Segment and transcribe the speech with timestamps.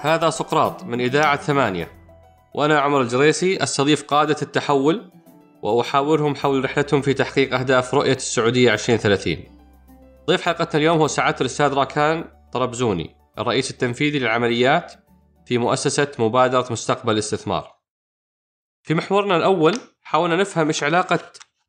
[0.00, 2.00] هذا سقراط من إذاعة ثمانية.
[2.54, 5.10] وأنا عمر الجريسي أستضيف قادة التحول
[5.62, 9.36] وأحاورهم حول رحلتهم في تحقيق أهداف رؤية السعودية 2030
[10.26, 14.92] ضيف حلقتنا اليوم هو سعادة الأستاذ راكان طربزوني الرئيس التنفيذي للعمليات
[15.46, 17.72] في مؤسسة مبادرة مستقبل الاستثمار.
[18.82, 21.18] في محورنا الأول حاولنا نفهم إيش علاقة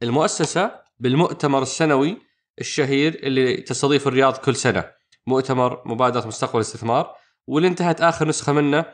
[0.04, 2.18] المؤسسة بالمؤتمر السنوي
[2.62, 4.92] الشهير اللي تستضيف الرياض كل سنة.
[5.28, 7.16] مؤتمر مبادرة مستقبل الاستثمار
[7.48, 8.86] واللي انتهت آخر نسخة منه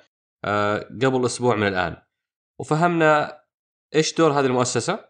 [0.45, 1.97] آه، قبل أسبوع من الآن.
[2.59, 3.41] وفهمنا
[3.95, 5.05] إيش دور هذه المؤسسة؟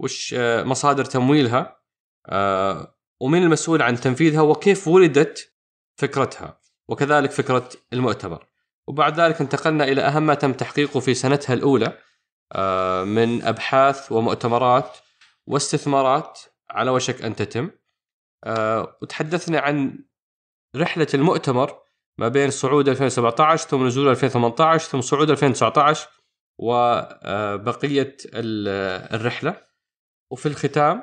[0.00, 1.80] وش آه، مصادر تمويلها؟
[2.26, 5.54] آه، ومين المسؤول عن تنفيذها؟ وكيف ولدت
[5.96, 8.46] فكرتها؟ وكذلك فكرة المؤتمر.
[8.86, 11.98] وبعد ذلك انتقلنا إلى أهم ما تم تحقيقه في سنتها الأولى
[13.04, 14.96] من أبحاث ومؤتمرات
[15.46, 16.38] واستثمارات
[16.70, 17.70] على وشك أن تتم.
[19.02, 20.04] وتحدثنا عن
[20.76, 21.82] رحلة المؤتمر
[22.18, 26.08] ما بين صعود 2017 ثم نزول 2018 ثم صعود 2019
[26.60, 28.16] وبقيه
[29.14, 29.68] الرحلة.
[30.32, 31.02] وفي الختام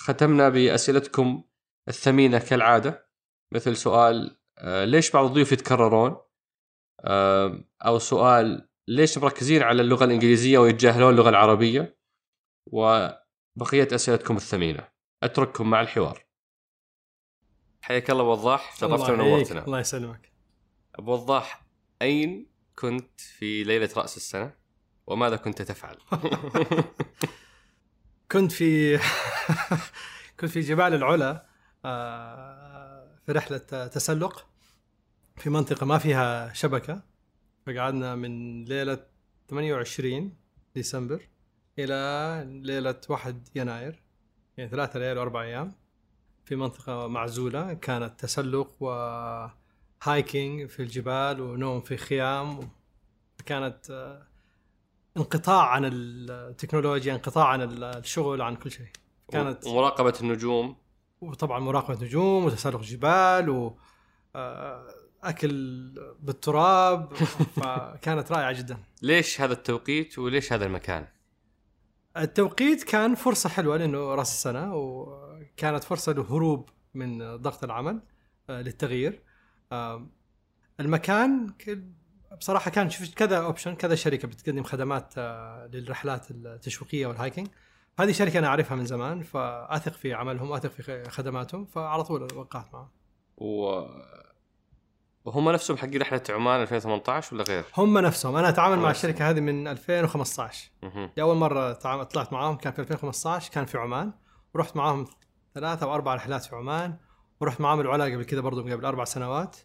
[0.00, 1.44] ختمنا بأسئلتكم
[1.88, 3.10] الثمينة كالعادة
[3.52, 6.16] مثل سؤال آه، ليش بعض الضيوف يتكررون؟
[7.04, 11.98] آه، أو سؤال ليش مركزين على اللغة الإنجليزية ويتجاهلون اللغة العربية؟
[12.72, 14.88] وبقية أسئلتكم الثمينة.
[15.22, 16.25] أترككم مع الحوار.
[17.86, 19.64] حياك الله وضاح شرفتنا ونورتنا.
[19.64, 20.32] الله يسلمك.
[20.94, 21.62] أبو وضاح
[22.02, 22.46] أين
[22.78, 24.54] كنت في ليلة رأس السنة؟
[25.06, 25.96] وماذا كنت تفعل؟
[28.32, 28.98] كنت في
[30.40, 31.46] كنت في جبال العلا
[31.84, 34.46] آه، في رحلة تسلق
[35.36, 37.02] في منطقة ما فيها شبكة.
[37.66, 39.06] فقعدنا من ليلة
[39.50, 40.36] 28
[40.74, 41.28] ديسمبر
[41.78, 44.02] إلى ليلة 1 يناير
[44.56, 45.74] يعني ثلاثة ليالي وأربع أيام.
[46.46, 48.88] في منطقة معزولة كانت تسلق و
[50.02, 52.70] هايكينج في الجبال ونوم في خيام.
[53.46, 54.26] كانت آه،
[55.16, 58.86] انقطاع عن التكنولوجيا انقطاع عن الشغل عن كل شيء.
[59.32, 60.76] كانت ومراقبة النجوم.
[61.20, 63.76] وطبعا مراقبة نجوم وتسلق جبال و
[64.36, 64.86] آه،
[65.22, 65.52] أكل
[66.20, 67.14] بالتراب.
[67.62, 68.78] فكانت رائعة جدا.
[69.02, 71.06] ليش هذا التوقيت وليش هذا المكان؟
[72.18, 78.00] التوقيت كان فرصة حلوة لأنه رأس السنة وكانت فرصة للهروب من ضغط العمل
[78.50, 79.22] آه، للتغيير
[80.80, 81.54] المكان
[82.38, 87.48] بصراحة كان شفت كذا option كذا شركة بتقدم خدمات آه، للرحلات التشويقية وال hiking
[87.98, 92.74] هذه شركة أنا أعرفها من زمان فأثق في عملهم اثق في خدماتهم فعلى طول وقعت
[92.74, 92.88] معهم.
[95.26, 98.36] وهم نفسهم حقين رحلة عمان 2018 ولا غير؟ هم نفسهم.
[98.36, 100.70] أنا أتعامل مع الشركة هذه من 2015
[101.20, 101.72] أول مرة
[102.02, 104.12] طلعت معاهم كان في 2015 كان في عمان.
[104.54, 105.06] ورحت معاهم
[105.54, 106.96] ثلاثة أو أربع رحلات في عمان.
[107.40, 109.56] ورحت معاهم العلا قبل كذا برضو قبل أربع سنوات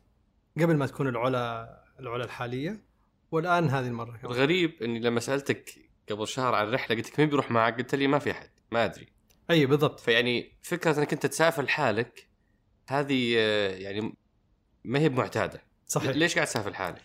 [0.62, 2.84] قبل ما تكون العلا العلا الحالية.
[3.32, 4.26] والآن هذه المرة كمان.
[4.26, 5.76] الغريب إني لما سألتك
[6.12, 8.86] قبل شهر عن الرحلة قلت لك مين بيروح معك؟ قلت لي ما في أحد ما
[8.86, 9.08] أدري.
[9.50, 10.00] أي بالضبط.
[10.00, 12.28] فيعني فكرة إنك أنت تسافر لحالك
[12.88, 14.14] هذه آه، يعني
[14.84, 16.16] ما هي معتاده صحيح.
[16.16, 17.02] ليش قاعد تسافر لحالك؟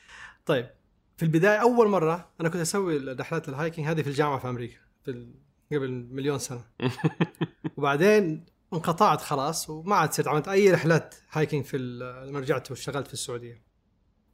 [0.47, 0.71] طيب
[1.17, 4.79] في البداية أول مرة أنا كنت أسوي رحلات ال hiking هذه في الجامعة في أمريكا
[5.05, 5.29] في
[5.73, 6.65] قبل مليون سنة.
[7.77, 11.79] وبعدين انقطعت خلاص وما عاد صرت عملت أي رحلات hiking في
[12.29, 13.63] لما رجعت واشتغلت في السعودية.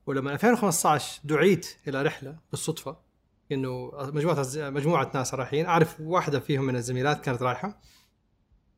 [0.06, 2.96] ولما 2015 دعيت إلى رحلة بالصدفة
[3.52, 5.66] إنه مجموعة مجموعة ناس رايحين.
[5.66, 7.80] أعرف واحدة فيهم من الزميلات كانت رايحة.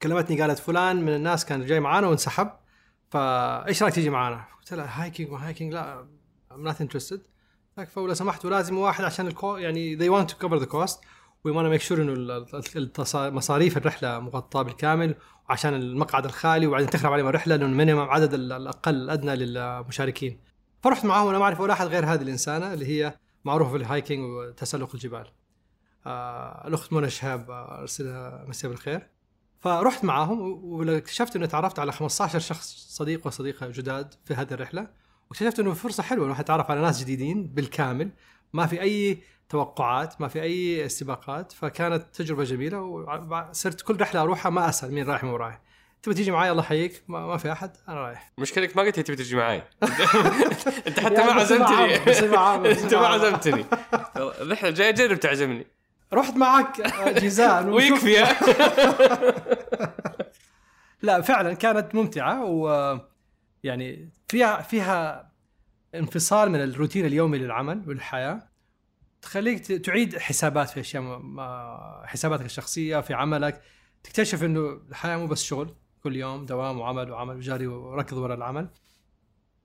[0.02, 2.50] كلمتني قالت فلان من الناس كان جاي معانا وانسحب.
[3.14, 6.06] فايش رأيك تيجي معانا؟ قلت لها hiking و hiking لا
[6.50, 7.19] I'm not interested.
[7.86, 10.98] فلو سمحت ولازم واحد عشان ال co يعني they want to cover the cost.
[11.48, 12.47] We want make sure إنه
[13.14, 15.14] مصاريف الرحلة مغطاة بالكامل
[15.48, 20.41] وعشان المقعد الخالي وبعدين تخرب عليهم الرحلة لأنه minimum عدد الأقل الأدنى للمشاركين.
[20.82, 23.83] فرحت معاهم وأنا ما أعرف ولا أحد غير هذه الإنسانة اللي هي معروفة في ال
[23.83, 25.26] hiking وتسلق الجبال.
[26.06, 29.13] آه الأخت منى شهاب آه، أرسلها مساء بالخير.
[29.64, 34.87] فرحت معاهم واكتشفت إني تعرفت على 15 شخص صديق وصديقة جداد في هذه الرحلة
[35.31, 38.11] واكتشفت إنه فرصة حلوة الواحد يتعرف على ناس جديدين بالكامل.
[38.52, 39.19] ما في أي
[39.49, 45.06] توقعات ما في أي استباقات فكانت تجربة جميلة وصرت كل رحلة أروحها ما أسأل مين
[45.06, 45.61] رايح مين رايح.
[46.02, 47.02] تبي تيجي معي الله يحييك.
[47.08, 48.32] ما, ما في أحد أنا رايح.
[48.38, 49.62] مشكلتك ما قلت تبي تيجي معي
[50.87, 51.96] أنت حتى ما عزمتني.
[52.84, 53.64] أنت ما عزمتني.
[54.16, 55.66] الرحله الجايه جرب تعزمني.
[56.14, 56.81] رحت معك.
[57.19, 58.25] جيزان ويكفي.
[61.02, 62.99] لا فعلا كانت ممتعة و
[63.64, 65.31] يعني فيها فيها
[65.94, 68.49] انفصال من الروتين اليومي للعمل والحياة.
[69.22, 71.22] تخليك تعيد حسابات في أشياء
[72.05, 73.62] حساباتك الشخصية في عملك.
[74.02, 75.75] تكتشف إنه الحياة مو بس شغل.
[76.02, 78.69] كل يوم دوام وعمل وعمل وجاري وركض وراء العمل.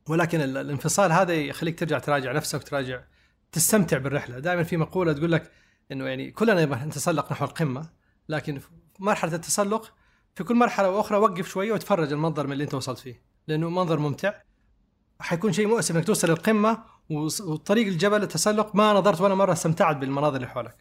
[0.10, 3.02] ولكن ال- الانفصال هذا يخليك ترجع تراجع نفسك وتراجع
[3.52, 4.40] تستمتع بالرحلة.
[4.40, 5.52] دائما في مقولة تقول لك
[5.92, 7.90] إنه يعني كلنا نبغى نتسلق نحو القمة
[8.30, 8.68] لكن في
[9.00, 9.94] مرحلة التسلق
[10.36, 14.00] في كل مرحلة وأخرى وقف شوية وتفرج المنظر من اللي أنت وصلت فيه لأنه منظر
[14.00, 14.34] ممتع.
[15.20, 20.36] حيكون شيء مؤسف إنك توصل للقمة وطريق الجبل التسلق ما نظرت ولا مرة استمتعت بالمناظر
[20.36, 20.78] اللي حولك.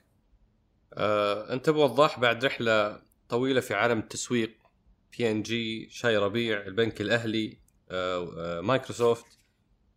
[0.95, 4.57] آه، أنت بوضاح بعد رحلة طويلة في عالم التسويق
[5.19, 7.59] بي ان جي شاي ربيع البنك الأهلي
[7.91, 9.27] آه، آه، مايكروسوفت.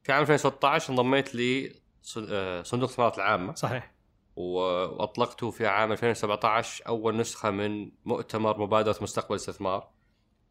[0.03, 3.55] في عام 2016 انضميت لصندوق الاستثمارات العامة.
[3.55, 3.93] صحيح.
[4.35, 9.91] وأطلقته في عام 2017 أول نسخة من مؤتمر مبادرة مستقبل الاستثمار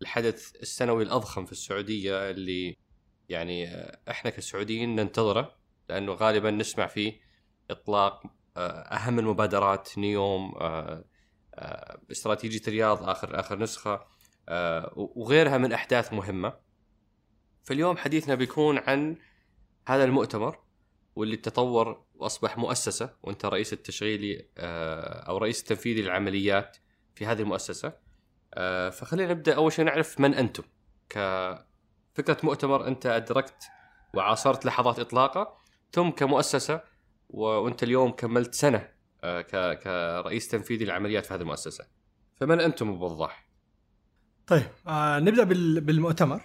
[0.02, 2.76] الحدث السنوي الأضخم في السعودية اللي
[3.28, 5.56] يعني آه، إحنا كسعوديين ننتظره
[5.88, 7.20] لأنه غالبا نسمع فيه
[7.70, 8.22] إطلاق
[8.56, 11.04] آه، أهم المبادرات نيوم آه،
[12.10, 14.06] استراتيجية الرياض اخر آخر نسخة
[14.96, 16.52] وغيرها من أحداث مهمة.
[17.62, 19.16] فاليوم حديثنا بيكون عن
[19.86, 20.58] هذا المؤتمر
[21.16, 26.76] واللي تطور وأصبح مؤسسة وأنت رئيس التشغيلي آه، أو رئيس التنفيذي للعمليات
[27.14, 27.92] في هذه المؤسسة.
[28.54, 29.54] آه، فخلينا نبدأ.
[29.54, 30.62] أول شيء نعرف من أنتم.
[31.08, 33.64] كفكرة مؤتمر أنت أدركت
[34.14, 35.56] وعاصرت لحظات إطلاقة.
[35.92, 36.80] ثم كمؤسسة
[37.28, 38.88] وأنت اليوم كملت سنة
[39.24, 39.42] آه،
[39.74, 41.86] كرئيس تنفيذي للعمليات في هذه المؤسسة.
[42.36, 43.50] فمن أنتم بوضح
[44.46, 46.40] طيب آه نبدأ بال- بالمؤتمر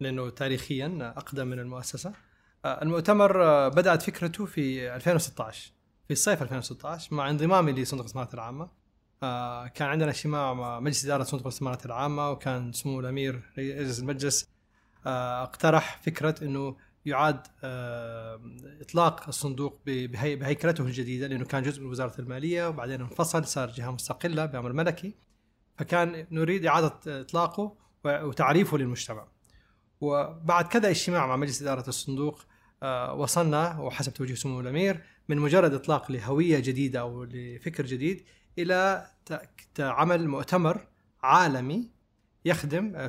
[0.00, 2.12] لأنه تاريخيا أقدم من المؤسسة.
[2.82, 5.72] المؤتمر آه بدأت فكرته في 2016
[6.06, 8.68] في الصيف 2016 مع انضمامي لصندوق الاستثمارات العامة.
[9.22, 14.48] آه كان عندنا اجتماع مع مجلس إدارة صندوق الاستثمارات العامة وكان سمو الأمير رئيس المجلس
[15.06, 16.76] آه اقترح فكرة إنه
[17.06, 17.40] يعاد
[18.80, 24.46] إطلاق الصندوق بهيكلته الجديدة لأنه كان جزء من وزارة المالية وبعدين انفصل صار جهة مستقلة
[24.46, 25.14] بأمر ملكي.
[25.78, 29.26] فكان نريد إعادة إطلاقه وتعريفه للمجتمع.
[30.00, 32.44] وبعد كذا اجتماع مع مجلس إدارة الصندوق
[33.16, 38.24] وصلنا وحسب توجيه سمو الأمير من مجرد إطلاق لهوية جديدة أو لفكر جديد
[39.74, 40.86] ت- عمل مؤتمر
[41.22, 41.90] عالمي
[42.44, 43.06] يخدم آه،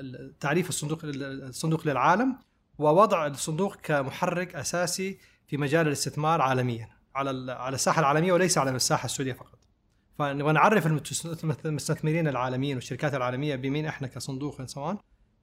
[0.00, 2.36] ال- ال- تعريف الصندوق الصندوق للعالم
[2.78, 5.18] ووضع الصندوق كمحرك أساسي
[5.48, 9.58] في مجال الاستثمار عالميا على على الساحة العالمية وليس على الساحة السعودية فقط.
[10.18, 14.96] فنبغى نعرف المتس- المستثمرين العالميين والشركات العالمية بمين إحنا كصندوق سواء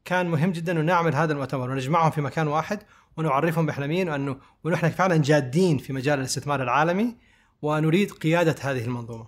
[0.08, 2.80] كان مهم جدا أنه نعمل هذا المؤتمر ونجمعهم في مكان واحد
[3.18, 7.18] ونعرفهم إحنا مين وانه ونحن فعلا جادين في مجال الاستثمار العالمي
[7.62, 9.28] ونريد قيادة هذه المنظومة.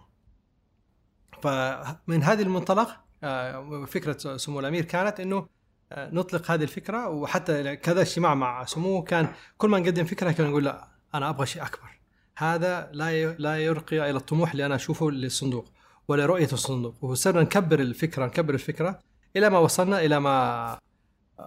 [1.41, 2.89] فمن هذه المنطلق
[3.23, 5.47] آه، فكرة سمو الأمير كانت أنه
[5.91, 9.27] آه، نطلق هذه الفكرة وحتى كذا اجتماع مع سموه كان
[9.57, 11.99] كل ما نقدم فكرة كان نقول لا أنا أبغى شيء أكبر.
[12.37, 15.65] هذا لا لا يرقي إلى الطموح اللي أنا أشوفه للصندوق
[16.07, 20.77] ولا رؤية الصندوق وصرنا نكبر الفكرة نكبر الفكرة إلى ما وصلنا إلى ما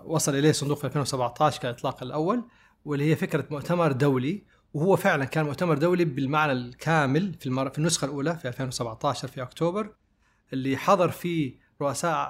[0.04, 2.42] وصل إليه الصندوق في 2017 كالاطلاق الأول
[2.84, 4.42] واللي هي فكرة مؤتمر دولي.
[4.74, 7.70] وهو فعلا كان مؤتمر دولي بالمعنى الكامل في المر...
[7.70, 9.92] في النسخة الأولى في 2017 في أكتوبر
[10.52, 12.28] اللي حضر فيه رؤساء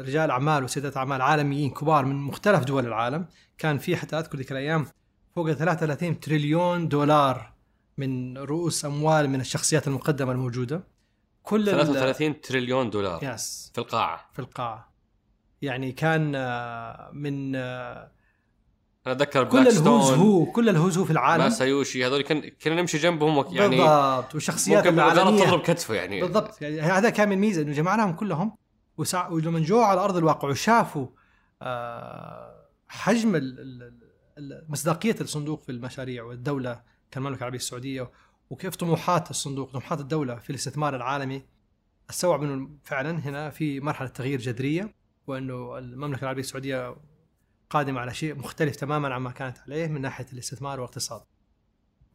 [0.00, 3.26] رجال أعمال وسيدات أعمال عالميين كبار من مختلف دول العالم.
[3.58, 4.86] كان في حتى أذكر ذيك الأيام
[5.36, 7.52] فوق ال 33 تريليون دولار
[7.98, 10.84] من رؤوس أموال من الشخصيات المقدمة الموجودة.
[11.42, 14.30] كل ال- 33 تريليون دولار يس في القاعة.
[14.32, 14.92] في القاعة.
[15.62, 18.10] يعني كان آه، من آه،
[19.06, 21.44] أنا أتذكر كل الهوز هو كل الهوز هو في العالم.
[21.44, 25.44] ماسايوشي هذول كان كنا نمشي جنبهم يعني بالضبط والشخصيات ممكن العالمية.
[25.44, 26.20] تضرب كتفه يعني.
[26.20, 26.62] بالضبط.
[26.62, 28.56] يعني هذا كان من ميزة إنه جمعناهم كلهم
[28.98, 29.28] وسع...
[29.28, 31.06] ولما جو على أرض الواقع وشافوا
[31.62, 34.06] آه، حجم ال-
[34.68, 38.10] مصداقية الصندوق في المشاريع والدولة كالمملكه العربية السعودية
[38.50, 41.42] وكيف طموحات الصندوق طموحات الدولة في الاستثمار العالمي
[42.10, 44.94] استوعب إنه فعلا هنا في مرحلة تغيير جذرية.
[45.26, 46.96] وأنه المملكة العربية السعودية
[47.70, 51.22] قادمة على شيء مختلف تماما عما كانت عليه من ناحية الاستثمار والاقتصاد.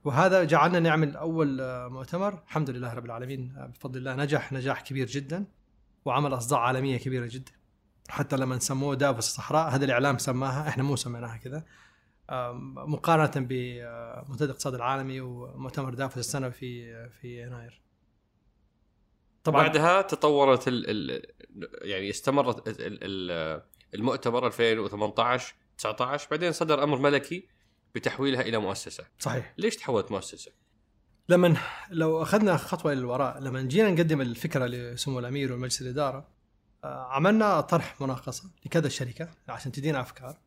[0.04, 1.58] وهذا جعلنا نعمل أول
[1.90, 5.46] مؤتمر الحمد لله رب العالمين بفضل الله نجح نجاح كبير جدا
[6.06, 7.52] وعمل أصداء عالمية كبيرة جدا.
[8.10, 11.64] حتى لما سموه دافوس الصحراء هذا الإعلام سماها إحنا مو سميناها كذا.
[12.88, 17.82] مقارنة بمنتدى الاقتصاد العالمي ومؤتمر دافوس السنوي في في يناير.
[19.44, 19.62] طبعا.
[19.62, 21.26] بعدها تطورت ال ال
[21.82, 23.62] يعني استمرت ال ال
[23.94, 27.48] المؤتمر 2018 19 بعدين صدر أمر ملكي
[27.96, 29.04] بتحويلها إلى مؤسسة.
[29.20, 29.54] صحيح.
[29.58, 30.52] ليش تحولت مؤسسة؟
[31.30, 31.58] لما
[31.90, 36.28] لو أخذنا خطوة إلى الوراء لما جينا نقدم الفكرة لسمو الأمير ومجلس الإدارة
[36.84, 40.38] آه، عملنا طرح مناقصة لكذا شركة عشان تدينا أفكار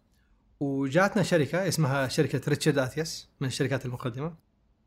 [0.61, 4.35] وجاتنا شركة اسمها شركة ريتشارد اثيس من الشركات المقدمة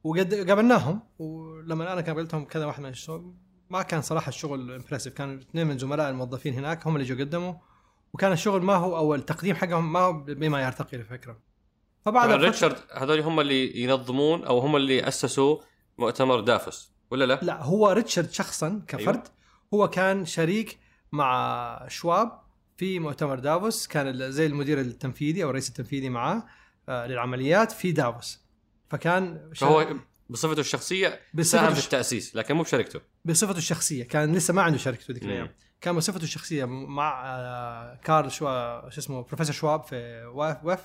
[0.04, 3.34] وقد قابلناهم ولما أنا قابلتهم كذا واحد من الشغل
[3.70, 7.54] ما كان صراحة الشغل impressive كان اثنين من زملاء الموظفين هناك هم اللي جو قدموا
[8.14, 11.40] وكان الشغل ما هو أو التقديم حقهم ما هو بما يرتقي الفكرة
[12.06, 15.58] فبعد ريتشارد هذول هم اللي ينظمون أو هم اللي أسسوا
[15.98, 19.32] مؤتمر دافوس ولا لا؟ لا هو ريتشارد شخصا كفرد أيوه.
[19.74, 20.80] هو كان شريك
[21.12, 22.32] مع شواب
[22.78, 26.44] في مؤتمر دافوس كان زي المدير التنفيذي أو الرئيس التنفيذي معاه
[26.90, 28.42] آه، للعمليات في دافوس
[28.90, 29.88] فكان فهو
[30.30, 33.00] بصفته الشخصية ساهم في التأسيس لكن مو بشركته.
[33.26, 35.24] بصفته الشخصية كان لسه ما عنده شركته ذيك.
[35.24, 35.50] الأيام.
[35.82, 38.46] كان بصفته الشخصية مع آه، كارل شو
[38.90, 40.80] شو اسمه بروفيسور شواب في واف وف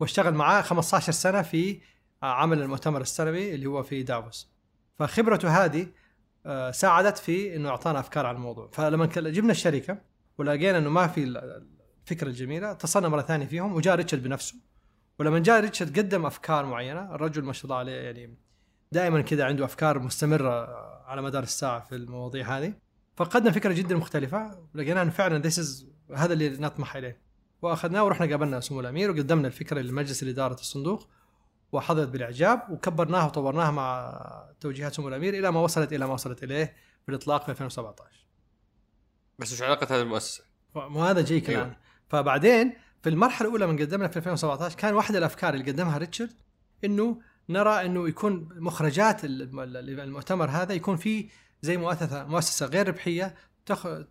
[0.00, 1.80] واشتغل معاه 15 سنة في
[2.22, 4.50] آه، عمل المؤتمر السنوي اللي هو في دافوس.
[4.98, 5.86] فخبرته هذه
[6.46, 8.70] آه، ساعدت في إنه أعطانا أفكار عن الموضوع.
[8.72, 9.98] فلما جبنا الشركة
[10.38, 11.66] ولقينا إنه ما في ال-
[12.04, 14.54] الفكرة الجميلة اتصلنا مرة ثانية فيهم وجاء ريتشارد بنفسه.
[15.18, 18.38] ولما جاء ريتشارد قدم أفكار معينة الرجل ما شاء الله عليه يعني
[18.92, 20.66] دائما كذا عنده أفكار مستمرة
[21.06, 22.72] على مدار الساعة في المواضيع هذه
[23.16, 27.20] فقدم فكرة جدا مختلفة لقينا انه فعلا this is هذا اللي نطمح اليه
[27.62, 31.08] وأخذناه ورحنا قابلنا سمو الأمير وقدمنا الفكرة لمجلس اداره الصندوق
[31.72, 34.14] وحظت بالإعجاب وكبرناها وطورناها مع
[34.60, 38.26] توجيهات سمو الأمير إلى ما وصلت إلى ما وصلت إليه في الإطلاق في 2017
[39.38, 41.62] بس وش علاقة هذه المؤسسة؟ وهذا جيك أيوة.
[41.62, 41.76] الآن
[42.08, 46.32] فبعدين في المرحلة الأولى من قدمنا في 2017 كان واحدة الأفكار اللي قدمها ريتشارد
[46.84, 49.60] إنه نرى أنه يكون مخرجات الم-
[50.00, 51.28] المؤتمر هذا يكون فيه
[51.62, 53.34] زي مؤسسه مؤسسة غير ربحية.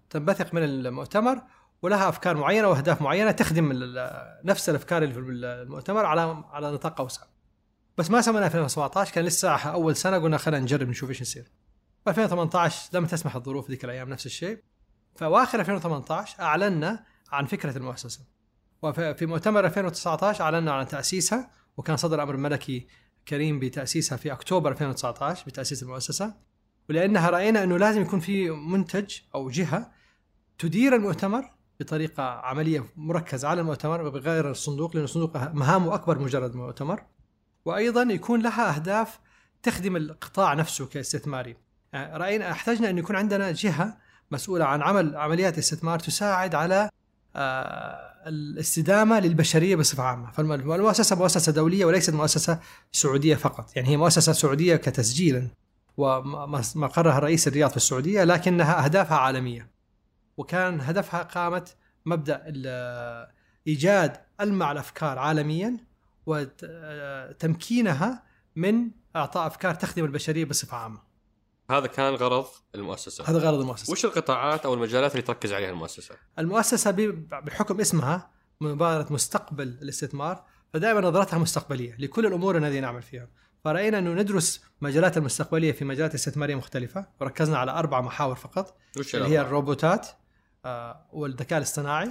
[0.09, 1.41] تنبثق من المؤتمر
[1.81, 3.69] ولها أفكار معينة وأهداف معينة تخدم
[4.43, 7.21] نفس الأفكار اللي في المؤتمر على على نطاق أوسع.
[7.97, 11.51] بس ما سوينا 2017 كان لسه أول سنة قلنا خلينا نجرب نشوف إيش يصير.
[12.07, 14.59] 2018 لم تسمح الظروف ذيك الأيام نفس الشيء.
[15.15, 18.19] فأواخر 2018 أعلنا عن فكرة المؤسسة.
[18.81, 22.87] وفي في مؤتمر 2019 أعلنا عن تأسيسها وكان صدر أمر ملكي
[23.27, 26.33] كريم بتأسيسها في أكتوبر 2019 بتأسيس المؤسسة
[26.89, 29.91] ولأنها رأينا أنه لازم يكون في منتج أو جهة
[30.57, 37.03] تدير المؤتمر بطريقة عملية مركزة على المؤتمر بغير الصندوق لأن الصندوق مهامه أكبر مجرد مؤتمر
[37.65, 39.19] وأيضا يكون لها أهداف
[39.63, 41.55] تخدم القطاع نفسه كاستثماري.
[41.93, 43.97] يعني رأينا احتجنا أن يكون عندنا جهة
[44.31, 46.89] مسؤولة عن عمل عمليات استثمار تساعد على
[47.35, 52.59] آه، الاستدامة للبشرية بصفة عامة، فالمؤسسه مؤسسة دولية وليست مؤسسة
[52.91, 55.47] سعودية فقط، يعني هي مؤسسة سعودية كتسجيلا
[55.97, 59.71] ومقرها الرئيس الرياض في السعودية لكنها أهدافها عالمية.
[60.37, 61.69] وكان هدفها قامه
[62.05, 62.43] مبدأ
[63.67, 65.77] إيجاد المع الافكار عالميا
[66.25, 68.23] وتمكينها
[68.55, 71.06] من إعطاء أفكار تخدم البشرية بصفة عامة.
[71.71, 72.45] هذا كان غرض
[72.75, 73.91] المؤسسة هذا غرض المؤسسة.
[73.91, 76.91] وش القطاعات أو المجالات اللي تركز عليها المؤسسة؟ المؤسسة
[77.31, 78.31] بحكم اسمها
[78.61, 83.29] مبادرة مستقبل الاستثمار فدائما نظرتها مستقبلية لكل الأمور الذي نعمل فيها
[83.63, 88.77] فرأينا أنه ندرس مجالات المستقبلية في مجالات استثمارية مختلفة وركزنا على أربع محاور فقط
[89.13, 90.07] اللي هي؟ الروبوتات
[90.65, 92.09] آه، والذكاء الاصطناعي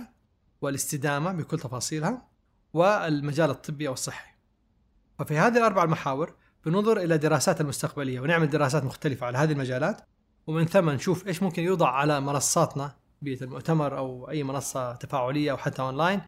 [0.60, 2.28] والاستدامة بكل تفاصيلها
[2.72, 4.30] والمجال الطبي أو الصحي.
[5.18, 6.34] ففي هذه الأربع المحاور
[6.66, 10.00] بننظر إلى دراسات المستقبلية ونعمل دراسات مختلفة على هذه المجالات.
[10.46, 15.56] ومن ثم نشوف إيش ممكن يوضع على منصاتنا بيئة المؤتمر أو أي منصة تفاعلية أو
[15.56, 16.22] حتى أونلاين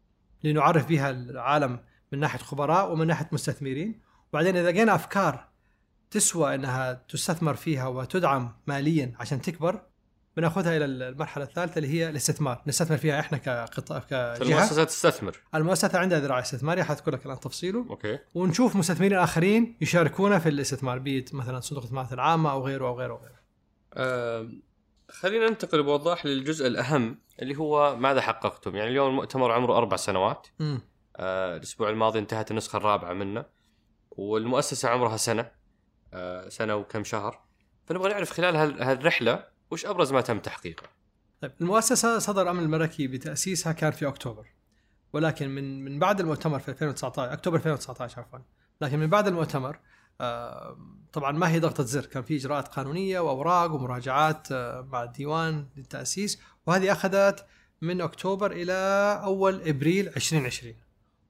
[0.45, 1.81] لنعرف بها العالم
[2.13, 4.01] من ناحية خبراء ومن ناحية مستثمرين.
[4.33, 5.49] وبعدين إذا لقينا أفكار
[6.11, 9.83] تسوى إنها تستثمر فيها وتدعم ماليا عشان تكبر
[10.39, 12.63] بناخذها إلى المرحلة الثالثة اللي هي الاستثمار.
[12.67, 15.37] نستثمر فيها إحنا كقطاع كجهه المؤسسه تستثمر.
[15.55, 17.87] المؤسسه عندها ذراع استثماريه حتقول لك الآن تفصيله.
[17.91, 18.19] أوكي.
[18.35, 23.13] ونشوف مستثمرين آخرين يشاركونا في الاستثمار بيت مثلا صندوق الاستثمارات العامة أو غيره أو غيره
[23.13, 23.39] أو غيره.
[23.95, 24.49] آه
[25.11, 30.47] خلينا ننتقل بوضوح للجزء الأهم اللي هو ماذا حققتم؟ يعني اليوم المؤتمر عمره أربع سنوات.
[31.17, 33.45] آه الأسبوع الماضي انتهت النسخة الرابعة منه.
[34.11, 35.51] والمؤسسة عمرها سنة.
[36.15, 37.41] آه سنة وكم شهر.
[37.87, 40.87] فنبغى نعرف خلال هال- هالرحلة وش أبرز ما تم تحقيقه؟
[41.41, 44.47] طيب المؤسسة صدر أمر الملكي بتأسيسها كان في أكتوبر
[45.13, 48.39] ولكن من من بعد المؤتمر في 2019 أكتوبر 2019 عفوا
[48.81, 49.79] لكن من بعد المؤتمر
[51.13, 56.41] طبعا ما هي ضغطة زر كان في إجراءات قانونية وأوراق ومراجعات آه، مع الديوان للتأسيس
[56.67, 57.47] وهذه أخذت
[57.83, 58.73] من أكتوبر إلى
[59.25, 60.75] أول إبريل 2020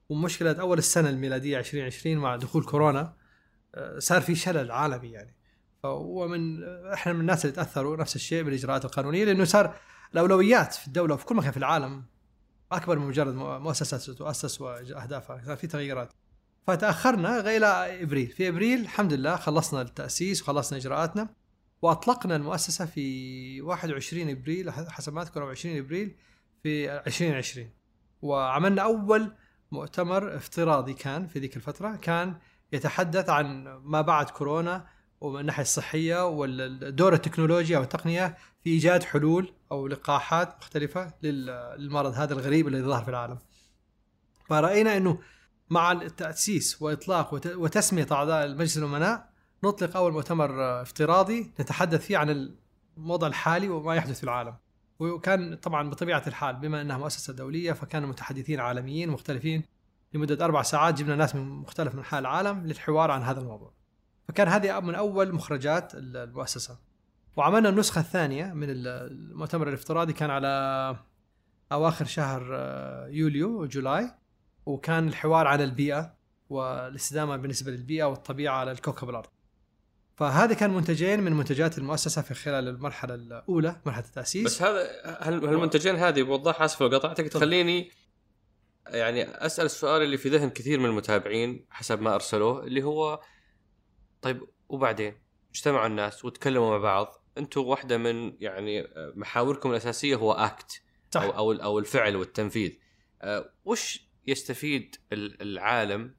[0.09, 3.13] ومشكلة أول السنة الميلادية 2020 مع دخول كورونا
[3.75, 5.35] آه، صار في شلل عالمي يعني.
[5.83, 9.77] فهو من إحنا من الناس اللي تأثروا نفس الشيء بالإجراءات القانونية لأنه صار
[10.13, 12.05] الأولويات في الدولة وفي كل مكان في العالم
[12.73, 15.43] أكبر من مجرد مؤسسات تؤسس وأهدافها.
[15.47, 16.13] صار في تغيرات
[16.67, 18.27] فتأخرنا إلى إبريل.
[18.27, 21.29] في إبريل الحمد لله خلصنا التأسيس وخلصنا إجراءاتنا
[21.83, 26.17] وأطلقنا المؤسسة في 21 إبريل حسب ما أذكر أو 20 إبريل
[26.63, 27.71] في 2020
[28.23, 29.33] وعملنا أول
[29.73, 32.35] مؤتمر افتراضي كان في ذيك الفترة كان
[32.73, 34.87] يتحدث عن ما بعد كورونا
[35.21, 42.69] ومن الناحيه الصحيه والدور التكنولوجيا والتقنيه في إيجاد حلول أو لقاحات مختلفة للمرض هذا الغريب
[42.69, 43.39] الذي ظهر في العالم.
[44.45, 45.19] فرأينا إنه
[45.71, 49.31] مع التأسيس وإطلاق وتسمية أعضاء المجلس الأمناء
[49.65, 52.57] نطلق أول مؤتمر افتراضي نتحدث فيه عن
[52.99, 54.55] الوضع الحالي وما يحدث في العالم.
[54.99, 59.65] وكان طبعا بطبيعة الحال بما إنها مؤسسة دولية فكانوا متحدثين عالميين مختلفين
[60.15, 63.78] لمدة أربع ساعات جبنا ناس من مختلف أنحاء العالم للحوار عن هذا الموضوع.
[64.29, 66.79] فكان هذه من أول مخرجات المؤسسة.
[67.37, 70.97] وعملنا النسخة الثانية من المؤتمر الافتراضي كان على
[71.73, 74.11] أواخر شهر آه، يوليو وجولاي
[74.67, 76.15] وكان الحوار عن البيئة
[76.51, 79.29] والاستدامة بالنسبة للبيئة والطبيعة على الكوكب الأرض.
[80.19, 85.97] فهذا كان منتجين من منتجات المؤسسة في خلال المرحلة الأولى مرحلة التأسيس بس هذا هالمنتجين
[85.97, 87.91] هذه بوضح اسف لو قطعتك تخليني
[88.87, 93.21] يعني أسأل السؤال اللي في ذهن كثير من المتابعين حسب ما أرسلوه اللي هو
[94.23, 95.15] طيب وبعدين؟
[95.51, 97.25] اجتمعوا الناس وتكلموا مع بعض.
[97.39, 101.23] أنتم واحدة من يعني محاوركم الأساسية هو اكت صح.
[101.23, 102.73] أو أو أو الفعل والتنفيذ.
[103.23, 106.15] أه وش يستفيد العالم؟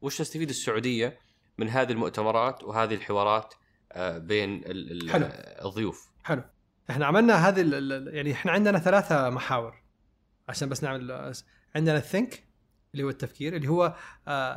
[0.00, 1.18] وش تستفيد السعودية
[1.58, 3.54] من هذه المؤتمرات وهذه الحوارات
[3.92, 4.64] أه بين
[5.10, 5.28] حلو.
[5.64, 6.42] الضيوف؟ حلو.
[6.90, 7.60] إحنا عملنا هذه
[8.12, 9.82] يعني إحنا عندنا ثلاثة محاور.
[10.48, 11.34] عشان بس نعمل
[11.74, 12.49] عندنا الثينك
[12.94, 13.94] اللي هو التفكير اللي هو
[14.28, 14.56] آه،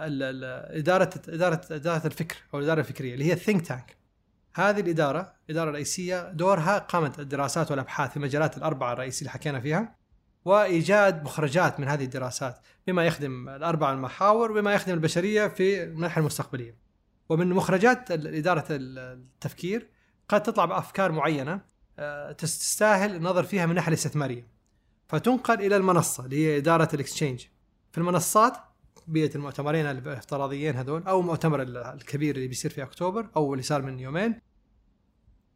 [0.77, 3.97] إدارة إدارة إدارة الفكر أو الإدارة الفكرية اللي هي الثينك تانك
[4.55, 9.95] هذه الإدارة الإدارة الرئيسية دورها قامت الدراسات والأبحاث في المجالات الأربعة الرئيسيه اللي حكينا فيها
[10.45, 16.77] وإيجاد مخرجات من هذه الدراسات بما يخدم الاربع المحاور وبما يخدم البشرية في الناحية المستقبلية.
[17.29, 19.89] ومن مخرجات إدارة التفكير
[20.29, 21.61] قد تطلع بأفكار معينة
[21.99, 24.47] آه، تستاهل النظر فيها من الناحيه الاستثمارية.
[25.07, 27.45] فتنقل إلى المنصة اللي هي إدارة الإكسشينج.
[27.93, 28.53] في المنصات
[29.07, 33.99] بيئة المؤتمرين الافتراضيين هذول أو المؤتمر الكبير اللي بيصير في أكتوبر أو اللي صار من
[33.99, 34.39] يومين.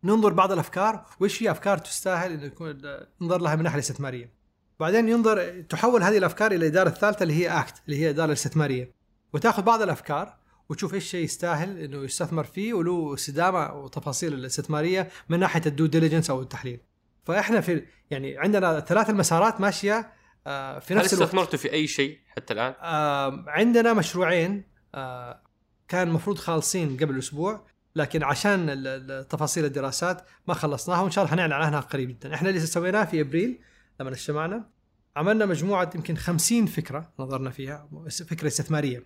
[0.03, 2.81] ننظر بعض الأفكار وش هي أفكار تستاهل انه يكون
[3.21, 4.33] ننظر لها من الناحيه الاستثمارية.
[4.79, 8.91] بعدين ينظر تحول هذه الأفكار إلى الاداره الثالثه اللي هي act اللي هي الاداره الاستثمارية.
[9.33, 10.37] وتأخذ بعض الأفكار
[10.69, 15.85] وتشوف إيش شيء يستاهل إنه يستثمر فيه وله استدامة وتفاصيل الاستثمارية من ناحية ال due
[15.85, 16.79] diligence أو التحليل.
[17.25, 20.16] فإحنا في يعني عندنا ثلاث المسارات ماشية
[20.47, 24.63] آه، في نفس هل استثمرتوا في أي شيء حتى الآن؟ آه عندنا مشروعين
[24.95, 25.41] آه
[25.87, 31.53] كان المفروض خالصين قبل أسبوع لكن عشان تفاصيل الدراسات ما خلصناها وإن شاء الله حنعلن
[31.53, 33.59] عنها قريب جدا إحنا اللي سويناه في أبريل
[33.99, 34.69] لما اجتمعنا
[35.15, 37.89] عملنا مجموعة يمكن 50 فكرة نظرنا فيها
[38.29, 39.03] فكرة استثمارية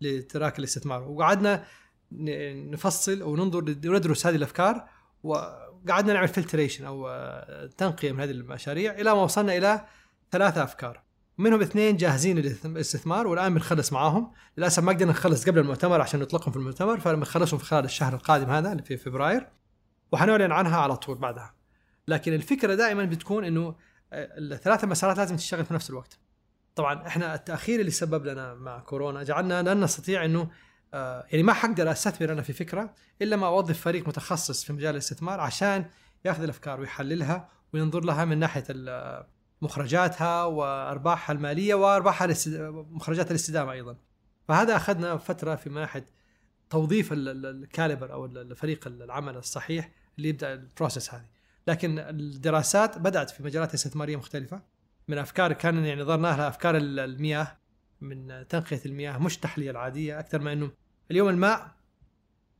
[0.00, 1.64] ل track الاستثمار وقعدنا
[2.72, 4.88] نفصل وننظر وندرس هذه الأفكار
[5.22, 9.84] وقعدنا نعمل filtration أو آه، تنقية من هذه المشاريع إلى ما وصلنا إلى
[10.30, 11.02] ثلاثة أفكار.
[11.38, 14.32] منهم اثنين جاهزين للاستثمار والآن بنخلص معاهم.
[14.56, 18.50] للأسف ما قدرنا نخلص قبل المؤتمر عشان نطلقهم في المؤتمر فبنخلصهم في خلال الشهر القادم
[18.50, 19.48] هذا اللي في فبراير
[20.12, 21.54] وحنعلن عنها على طول بعدها.
[22.08, 23.76] لكن الفكرة دائما بتكون إنه
[24.12, 26.18] آه، الثلاثة مسارات لازم تشتغل في نفس الوقت.
[26.74, 30.50] طبعا إحنا التأخير اللي سبب لنا مع كورونا جعلنا لن نستطيع إنه
[30.94, 34.90] آه، يعني ما حقدر أستثمر أنا في فكرة إلا ما أوظف فريق متخصص في مجال
[34.90, 35.84] الاستثمار عشان
[36.24, 38.64] يأخذ الأفكار ويحللها وينظر لها من ناحية
[39.62, 42.28] مخرجاتها وأرباحها المالية وأرباحها
[42.90, 43.96] مخرجات الاستدامة أيضا.
[44.48, 46.06] فهذا أخذنا فترة في ناحيه
[46.70, 51.26] توظيف ال caliber أو الفريق العمل الصحيح اللي يبدأ ال process هذه.
[51.66, 54.62] لكن الدراسات بدأت في مجالات استثمارية مختلفة
[55.08, 57.58] من أفكار كان يعني نظرنا لها أفكار المياه
[58.00, 60.70] من تنقية المياه مش التحليه العادية أكثر ما إنه
[61.10, 61.70] اليوم الماء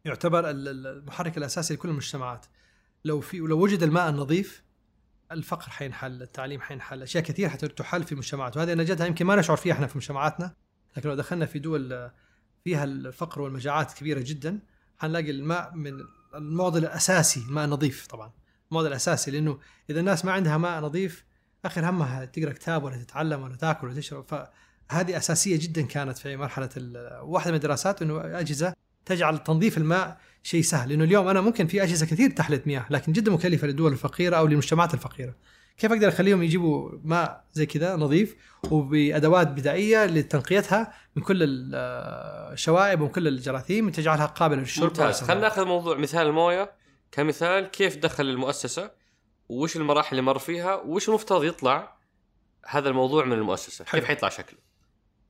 [0.04, 2.46] يعتبر المحرك الأساسي لكل المجتمعات.
[3.04, 4.62] لو في لو وجد الماء النظيف
[5.32, 9.72] الفقر حينحل التعليم حينحل أشياء كثير حتحل في المجتمعات وهذه نجاتها يمكن ما نشعر فيها
[9.72, 10.54] إحنا في مجتمعاتنا
[10.96, 12.10] لكن لو دخلنا في دول
[12.64, 14.58] فيها الفقر والمجاعات كبيرة جدا
[14.98, 15.92] حنلاقي الماء من
[16.34, 18.32] المعضل الأساسي الماء النظيف طبعا
[18.70, 19.58] المعضل الأساسي لأنه
[19.90, 21.24] إذا الناس ما عندها ماء نظيف
[21.64, 26.36] آخر همها تقرأ كتاب ولا تتعلم ولا تأكل ولا تشرب فهذه أساسية جدا كانت في
[26.36, 26.70] مرحلة
[27.22, 28.74] واحدة من الدراسات إنه أجهزة
[29.06, 30.88] تجعل تنظيف الماء شيء سهل.
[30.88, 34.46] لأنه اليوم أنا ممكن في أجهزة كثير تحليه مياه لكن جدا مكلفة للدول الفقيرة أو
[34.46, 35.34] للمجتمعات الفقيرة.
[35.78, 38.36] كيف أقدر أخليهم يجيبوا ماء زي كذا نظيف
[38.70, 45.22] وبأدوات بدائية لتنقيتها من كل الشوائب ومن كل الجراثيم تجعلها قابلة للشرب ممتاز.
[45.22, 46.72] خلينا ناخذ موضوع مثال الموية.
[47.12, 48.90] كمثال كيف دخل المؤسسة؟
[49.48, 51.96] وش المراحل اللي مر فيها؟ وش المفترض يطلع
[52.66, 54.00] هذا الموضوع من المؤسسة؟ حلو.
[54.00, 54.58] كيف حيطلع شكله؟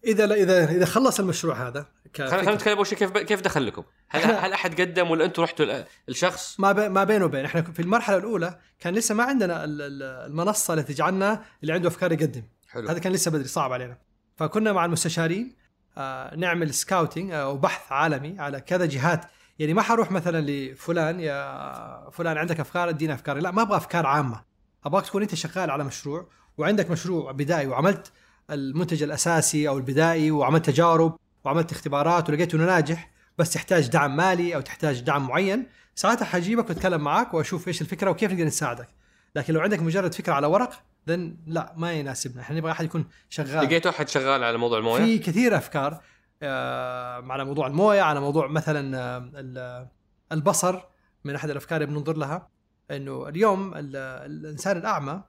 [0.04, 1.86] إذا إذا إذا خلص المشروع هذا
[2.16, 5.84] خلينا نتكلم أول شيء كيف كيف دخل لكم؟ هل هل أحد قدم ولا أنتم رحتوا
[6.08, 7.44] الشخص؟ ما ما بين وبين.
[7.44, 12.42] إحنا في المرحلة الأولى كان لسه ما عندنا المنصة التي تجعلنا اللي عنده أفكار يقدم.
[12.68, 12.88] حلو.
[12.88, 13.98] هذا كان لسه بدري صعب علينا.
[14.36, 15.56] فكنا مع المستشارين
[15.98, 19.24] آه نعمل سكاوتنج أو آه بحث عالمي على كذا جهات.
[19.58, 24.06] يعني ما حروح مثلا لفلان يا فلان عندك أفكار ادينا افكار لا ما أبغى أفكار
[24.06, 24.44] عامة.
[24.84, 28.12] أبغاك تكون أنت شغال على مشروع وعندك مشروع بدائي وعملت
[28.50, 34.54] المنتج الأساسي أو البدائي وعملت تجارب وعملت اختبارات ولقيت إنه ناجح بس تحتاج دعم مالي
[34.56, 35.66] أو تحتاج دعم معين.
[35.94, 38.88] ساعتها حجيبك وأتكلم معك وأشوف إيش الفكرة وكيف نقدر نساعدك.
[39.36, 42.42] لكن لو عندك مجرد فكرة على ورق ذن لا ما يناسبنا.
[42.42, 43.64] إحنا نبغى أحد يكون شغال.
[43.64, 46.00] لقيت واحد شغال على موضوع الموية؟ في كثير أفكار
[46.42, 49.88] آه، على موضوع الموية على موضوع مثلا آه، ال-
[50.32, 50.80] البصر
[51.24, 52.48] من أحد الأفكار اللي بننظر لها.
[52.90, 53.96] إنه اليوم ال-
[54.30, 55.22] الإنسان الأعمى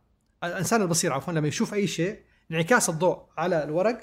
[0.44, 2.20] الإنسان البصير عفوا لما يشوف أي شيء
[2.52, 4.00] انعكاس الضوء على الورق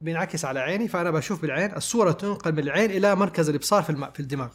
[0.00, 4.20] بينعكس على عيني فأنا بشوف بالعين الصورة تنقل من العين إلى مركز الإبصار في في
[4.20, 4.48] الدماغ.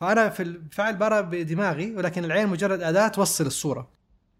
[0.00, 3.88] فأنا في الفعل برى بدماغي ولكن العين مجرد أداة توصل الصورة.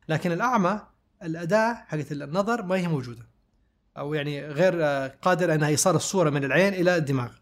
[0.08, 0.80] لكن الأعمى
[1.22, 3.28] الأداة حقت النظر ما هي موجودة.
[3.98, 7.32] أو يعني غير آه، قادر أنها ايصال الصورة من العين إلى الدماغ.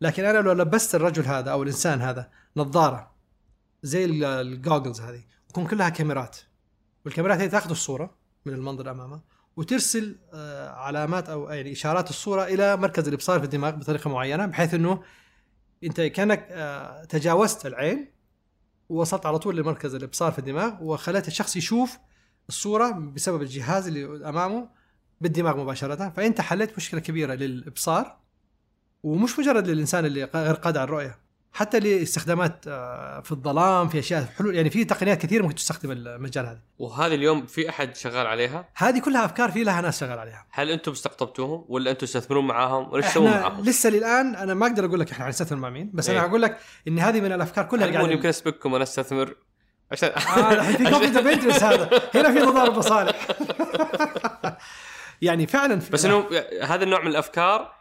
[0.00, 3.10] لكن أنا لو لبست الرجل هذا أو الإنسان هذا نظارة
[3.82, 6.36] زي ال- الجوجلز هذه تكون كلها كاميرات.
[7.04, 8.14] والكاميرات هذه تأخذ الصورة
[8.46, 9.20] من المنظر أمامه.
[9.56, 14.74] وترسل آه، علامات أو يعني إشارات الصورة إلى مركز الإبصار في الدماغ بطريقة معينة بحيث
[14.74, 15.02] إنه
[15.84, 18.12] أنت كأنك آه، تجاوزت العين
[18.88, 21.98] ووصلت على طول لمركز الإبصار في الدماغ وخليت الشخص يشوف
[22.48, 24.68] الصورة بسبب الجهاز اللي أمامه
[25.20, 26.10] بالدماغ مباشرة.
[26.10, 28.18] فأنت حليت مشكلة كبيرة للإبصار
[29.02, 31.18] ومش مجرد للإنسان اللي غير قادر على الرؤية.
[31.56, 36.46] حتى لاستخدامات آه، في الظلام في أشياء حلول يعني في تقنيات كثير ممكن تستخدم المجال
[36.46, 36.60] هذا.
[36.78, 40.46] وهذه اليوم في أحد شغال عليها؟ هذه كلها أفكار في لها ناس شغال عليها.
[40.50, 44.66] هل أنتم استقطبتوهم ولا أنتم تستثمرون معاهم ولا إيش تسوون معاهم؟ لسه للآن أنا ما
[44.66, 46.18] أقدر أقول لك إحنا حنستثمر مع مين بس إيه.
[46.18, 49.36] أنا أقول لك إن هذه من الأفكار كلها العموم يمكن أسبقكم وأنا أستثمر.
[49.92, 51.90] عشان آه في كونفليكت هذا.
[52.14, 53.28] هنا في تضارب مصالح
[55.22, 56.26] يعني فعلا في بس إنه
[56.62, 57.75] هذا النوع من الأفكار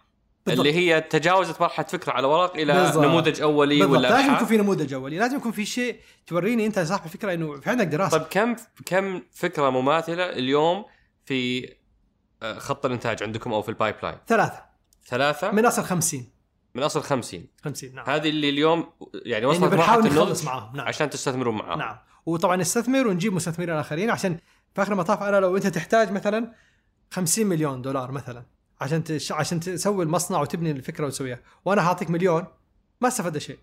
[0.45, 0.65] بالضبط.
[0.65, 3.05] اللي هي تجاوزت مرحلة فكرة على ورق إلى بالضبط.
[3.05, 3.97] نموذج أولي بالضبط.
[3.97, 5.17] ولا لازم يكون في نموذج أولي.
[5.17, 8.17] لازم يكون في شيء توريني أنت صاحب الفكرة إنه في عندك دراسة.
[8.17, 8.55] طيب كم
[8.85, 10.85] كم فكرة مماثلة اليوم
[11.25, 11.69] في
[12.43, 14.65] آه، خط الإنتاج عندكم أو في ال pipeline؟ ثلاثة.
[15.07, 16.27] ثلاثة؟ من, أصل 50
[16.75, 18.05] من أصل 50 50 نعم.
[18.09, 20.87] هذه اللي اليوم يعني يعني وصلت بنحاول مرحلة نخلص معاهم نعم.
[20.87, 21.79] عشان تستثمرون معاهم.
[21.79, 21.97] نعم.
[22.25, 24.37] وطبعا نستثمر ونجيب مستثمرين آخرين عشان
[24.75, 26.53] في آخر المطاف أنا لو أنت تحتاج مثلا
[27.11, 28.54] 50 مليون دولار مثلا.
[28.81, 29.31] عشان تش...
[29.31, 32.45] عشان تسوي المصنع وتبني الفكرة وتسويها وأنا حاعطيك مليون
[33.01, 33.59] ما استفدت شيء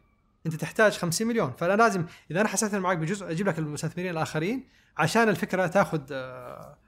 [0.46, 4.68] أنت تحتاج 50 مليون فأنا لازم إذا أنا حستثمر معك بجزء أجيب لك المستثمرين الآخرين
[4.96, 6.78] عشان الفكرة تأخذ آه،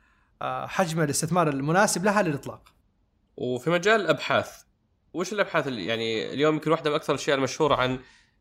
[0.43, 2.75] آه، حجم الاستثمار المناسب لها للإطلاق
[3.37, 4.63] وفي مجال الأبحاث
[5.15, 7.99] وش الأبحاث اللي يعني اليوم يمكن واحدة من أكثر الأشياء المشهورة عن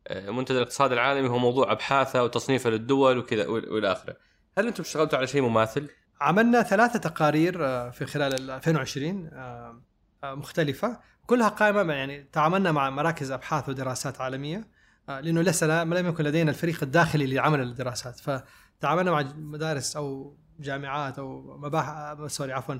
[0.08, 4.16] آه، منتدى الاقتصاد العالمي هو موضوع أبحاثه وتصنيفه للدول وكذا وإلى آخره.
[4.58, 5.88] هل أنتم اشتغلتوا على شيء مماثل؟
[6.20, 9.80] عملنا ثلاثة تقارير آه، في خلال ال 2020 آه،
[10.24, 14.68] آه، مختلفة كلها قائمة يعني تعاملنا مع مراكز أبحاث ودراسات عالمية
[15.08, 18.20] لأنه لسه لم يكن لدينا الفريق الداخلي لعمل الدراسات.
[18.20, 22.74] فتعاملنا مع مدارس أو جامعات أو مباح سوري عفوا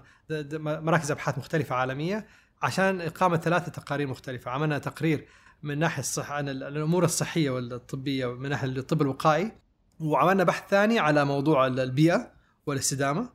[0.59, 2.27] مراكز أبحاث مختلفة عالمية
[2.63, 4.51] عشان إقامة ثلاثة تقارير مختلفة.
[4.51, 5.27] عملنا تقرير
[5.63, 9.53] من ناحية الصحة عن ال- الأمور الصحية والطبية من ناحية الطب الوقائي
[10.01, 12.33] وعملنا بحث ثاني على موضوع ال- البيئة.
[12.67, 13.29] والاستدامة.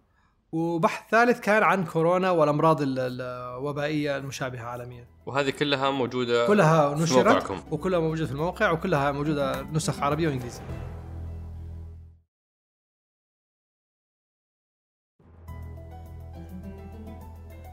[0.51, 5.07] وبحث ثالث كان عن كورونا والأمراض ال- الوبائية المشابهة عالميا.
[5.25, 7.61] وهذه كلها موجودة كلها في نشرت موقعكم.
[7.71, 10.63] وكلها موجودة في الموقع وكلها موجودة نسخ عربية وإنجليزية.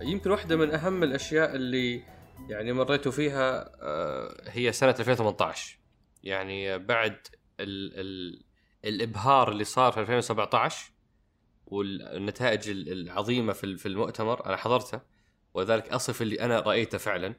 [0.02, 2.02] يمكن واحدة من أهم الأشياء اللي
[2.48, 5.78] يعني مريتوا فيها آه، هي سنة 2018
[6.22, 7.16] يعني بعد
[7.60, 8.42] ال ال
[8.84, 10.92] الإبهار اللي صار في 2017
[11.66, 15.00] والنتائج ال- العظيمة في ال- في المؤتمر أنا حضرته
[15.54, 17.34] وذلك أصف اللي أنا رأيته فعلا.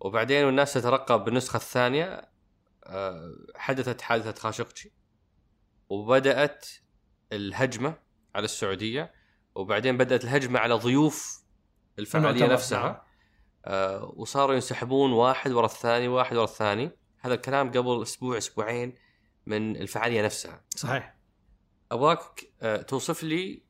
[0.00, 2.28] وبعدين والناس تترقب بالنسخة الثانية
[2.84, 4.92] آه، حدثت حادثة خاشقجي
[5.88, 6.68] وبدأت
[7.32, 7.94] الهجمة
[8.34, 9.12] على السعودية
[9.54, 11.42] وبعدين بدأت الهجمة على ضيوف
[11.98, 12.82] الفعالية نفسها.
[12.82, 12.96] نعم.
[13.64, 16.90] آه وصاروا ينسحبون واحد ورا الثاني واحد ورا الثاني.
[17.20, 18.94] هذا الكلام قبل أسبوع أسبوعين
[19.46, 20.64] من الفعالية نفسها.
[20.76, 21.17] صحيح.
[21.92, 23.62] أبغاك آه توصف لي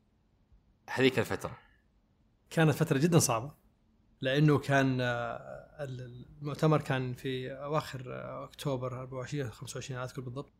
[0.89, 1.57] هذيك الفترة.
[2.49, 3.51] كانت فترة جدا صعبة
[4.21, 10.53] لأنه كان آه، المؤتمر كان في أواخر آه، أكتوبر 24 25 لا أذكر بالضبط.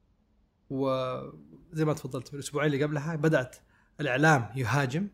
[0.70, 3.56] وزي ما تفضلت في الأسبوعين اللي قبلها بدأت
[4.00, 5.08] الإعلام يهاجم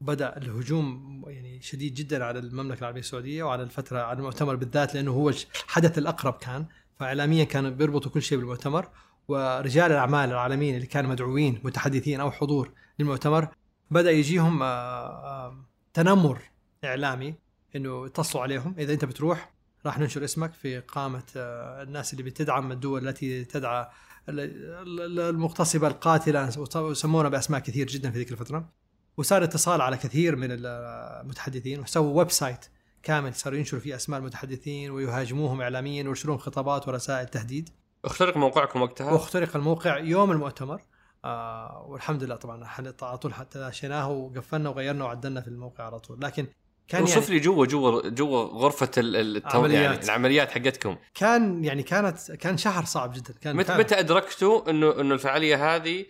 [0.00, 5.10] بدأ الهجوم يعني شديد جدا على المملكة العربية السعودية وعلى الفترة على المؤتمر بالذات لأنه
[5.10, 6.66] هو الحدث الأقرب كان.
[6.98, 8.88] فاعلاميا كانوا بيربطوا كل شيء بالمؤتمر.
[9.28, 13.48] ورجال الأعمال العالميين اللي كانوا مدعوين متحدثين أو حضور للمؤتمر
[13.90, 15.64] بدأ يجيهم آه، آه،
[15.94, 16.42] تنمر
[16.84, 17.34] إعلامي
[17.76, 18.74] إنه يتصلوا عليهم.
[18.78, 19.52] إذا أنت بتروح
[19.86, 23.88] راح ننشر اسمك في قائمه آه، الناس اللي بتدعم الدول التي تدعى
[24.28, 28.68] ال- ال- المغتصبة القاتلة وسمونا بأسماء كثير جدا في ذيك الفترة.
[29.16, 32.66] وصار اتصال على كثير من المتحدثين وسووا website
[33.02, 37.68] كامل صاروا ينشروا فيه أسماء المتحدثين ويهاجموهم اعلاميا ويرسلون خطابات ورسائل تهديد.
[38.04, 40.80] اخترق موقعكم وقتها؟ واخترق الموقع يوم المؤتمر.
[41.24, 42.66] آه والحمد لله طبعا
[43.02, 46.20] على طول حتى تلاشيناه وقفلنا وغيرنا وعدلنا في الموقع على طول.
[46.20, 46.46] لكن
[46.88, 49.48] كان وصف يعني لي جوا جوا جوا غرفة ال- ال- التو...
[49.66, 50.04] يعني عمليات.
[50.04, 50.96] العمليات حقتكم.
[51.14, 53.34] كان يعني كانت كان شهر صعب جدا.
[53.40, 56.06] كان متى متى أدركتوا انه إنه الفعالية هذه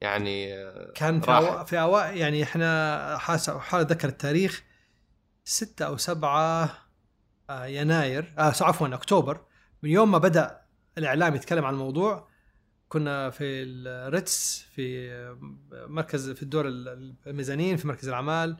[0.00, 1.30] يعني آه، كان في.
[1.30, 1.64] أو...
[1.64, 4.62] في أوائل يعني إحنا حاس- حاول أتذكر التاريخ.
[5.44, 6.70] 6 أو 7
[7.50, 9.40] آه، يناير آه عفوا أكتوبر.
[9.82, 10.61] من يوم ما بدأ
[10.98, 12.28] الإعلام يتكلم عن الموضوع.
[12.88, 15.10] كنا في الريتس في
[15.72, 16.64] مركز في الدور
[17.26, 18.56] الميزانين في مركز الأعمال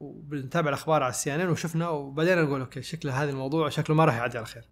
[0.00, 4.04] وبنتابع الأخبار على السي إن إن وشفنا وبدينا نقول okay شكل هذا الموضوع شكله ما
[4.04, 4.68] راح يعدي على خير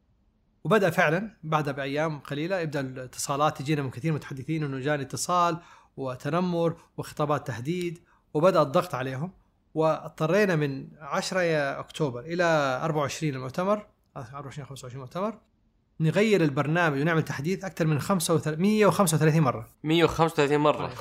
[0.64, 5.58] وبدأ فعلا بعدها بأيام قليلة يبدأ الاتصالات تجينا من كثير متحدثين إنه جاني اتصال
[5.96, 7.98] وتنمر وخطابات تهديد
[8.34, 9.32] وبدأ الضغط عليهم.
[9.74, 12.44] واضطرينا من 10 يا أكتوبر إلى
[12.84, 13.86] 24 المؤتمر
[14.16, 15.40] 24 25 مؤتمر.
[16.00, 19.68] نغير البرنامج ونعمل تحديث أكثر من 35 135 مرة.
[19.84, 20.92] 135 مرة.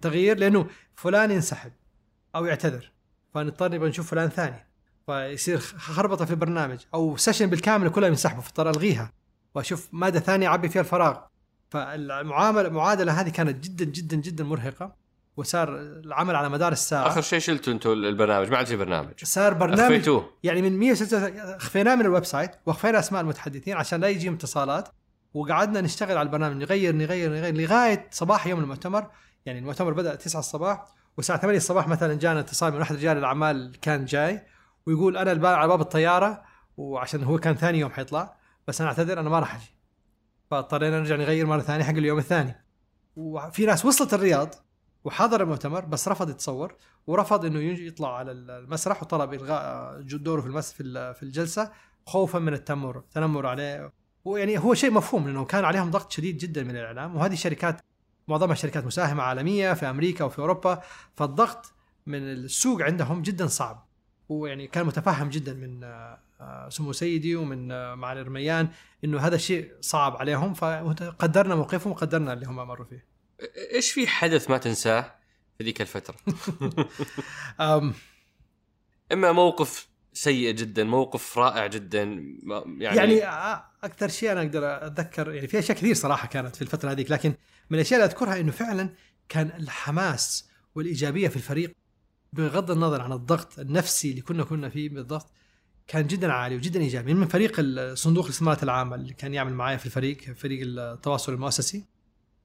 [0.00, 1.72] تغيير لأنه فلان ينسحب
[2.34, 2.92] أو يعتذر
[3.34, 4.66] فنضطر نبغى نشوف فلان ثاني.
[5.06, 9.12] فيصير خربطة في البرنامج أو session بالكامل كلها ينسحبوا فاضطر ألغيها.
[9.54, 11.18] وأشوف مادة ثانية اعبي فيها الفراغ.
[11.70, 15.01] فالمعامله المعادلة هذه كانت جدا جدا جدا مرهقة.
[15.36, 19.12] وصار العمل على مدار الساعة آخر شيء شلتوا أنتم البرنامج؟ ما عاد في برنامج.
[19.24, 24.08] صار برنامج اخفيتوه يعني من 136 اخفيناه من ال website واخفينا أسماء المتحدثين عشان لا
[24.08, 24.88] يجيهم اتصالات
[25.34, 29.06] وقعدنا نشتغل على البرنامج نغير نغير نغير لغاية صباح يوم المؤتمر.
[29.46, 30.84] يعني المؤتمر بدأ 9 الصباح
[31.16, 34.42] والساعة 8 الصباح مثلا جانا اتصال من احد رجال الأعمال كان جاي
[34.86, 36.42] ويقول أنا على باب الطيارة
[36.76, 38.36] وعشان هو كان ثاني يوم حيطلع
[38.68, 39.76] بس أنا أعتذر أنا ما راح أجي.
[40.50, 42.64] فاضطرينا نرجع نغير مرة ثانية حق اليوم الثاني.
[43.16, 44.54] وفي ناس وصلت الرياض
[45.04, 46.74] وحضر المؤتمر بس رفض يتصور
[47.06, 51.72] ورفض إنه يطلع على المسرح وطلب إلغاء دوره في المس في ال- في الجلسة
[52.06, 53.92] خوفا من التنمر التنمر عليه
[54.24, 57.80] ويعني هو شيء مفهوم لأنه كان عليهم ضغط شديد جدا من الإعلام وهذه شركات
[58.28, 60.80] معظمها شركات مساهمة عالمية في أمريكا وفي أوروبا
[61.16, 61.72] فالضغط
[62.06, 63.86] من السوق عندهم جدا صعب
[64.28, 68.68] ويعني كان متفهم جدا من آه، آه، سمو سيدي ومن آه، معالي الرميان
[69.04, 73.11] إنه هذا الشيء صعب عليهم فقدرنا موقفهم وقدرنا اللي هم مروا فيه.
[73.72, 75.14] إيش في حدث ما تنساه
[75.58, 76.16] في ذيك الفترة؟
[79.12, 85.34] إما موقف سيء جدا موقف رائع جدا يعني, يعني, يعني أكثر شيء أنا أقدر أتذكر
[85.34, 87.34] يعني في أشياء كثير صراحة كانت في الفترة هذيك لكن
[87.70, 88.94] من الأشياء اللي أذكرها إنه فعلا
[89.28, 91.72] كان الحماس والإيجابية في الفريق
[92.32, 95.30] بغض النظر عن الضغط النفسي اللي كنا كنا فيه بالضغط
[95.86, 97.14] كان جدا عالي وجدا إيجابي.
[97.14, 97.60] من فريق
[97.94, 101.84] صندوق الاستثمارات العامه اللي كان يعمل معايا في الفريق فريق التواصل المؤسسي.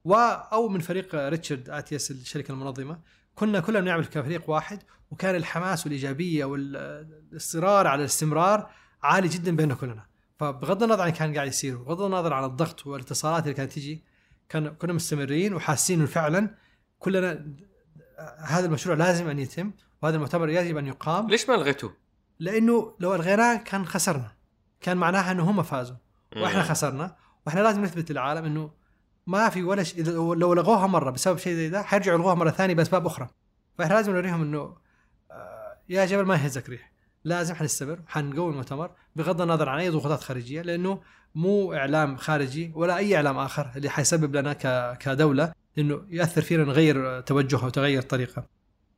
[0.08, 0.14] و
[0.52, 2.98] أو من فريق ريتشارد اتيس الشركة المنظمة.
[3.34, 8.70] كنا كلنا بنعمل كفريق واحد وكان الحماس والإيجابية والإصرار على الاستمرار
[9.02, 10.06] عالي جدا بيننا كلنا.
[10.38, 14.04] فبغض النظر عن كان قاعد يصير وبغض النظر عن الضغط والاتصالات اللي كانت تجي
[14.48, 16.54] كان كنا مستمرين وحاسين إنه فعلا
[16.98, 17.46] كلنا
[18.38, 21.28] هذا المشروع لازم أن يتم وهذا المؤتمر يجب أن يقام.
[21.30, 21.96] ليش ما لغيتوه؟
[22.38, 24.32] لأنه لو الغيناه كان خسرنا.
[24.80, 25.96] كان معناها إنه هم فازوا.
[26.36, 27.16] وإحنا خسرنا.
[27.46, 28.77] وإحنا لازم نثبت للعالم إنه
[29.28, 30.04] ما في ولا شيء.
[30.10, 33.28] لو لغوها مرة بسبب شيء زي ده حيرجعوا يلغوها مرة ثانية بأسباب أخرى.
[33.78, 34.76] فإحنا لازم نوريهم إنه
[35.30, 36.92] آه، يا جبل ما يهزك ريح.
[37.24, 41.00] لازم حنستمر حنقوي المؤتمر بغض النظر عن أي ضغوطات خارجية لأنه
[41.34, 44.52] مو إعلام خارجي ولا أي إعلام آخر اللي حيسبب لنا
[44.94, 48.46] كدولة إنه يأثر فينا نغير توجهها وتغير طريقة.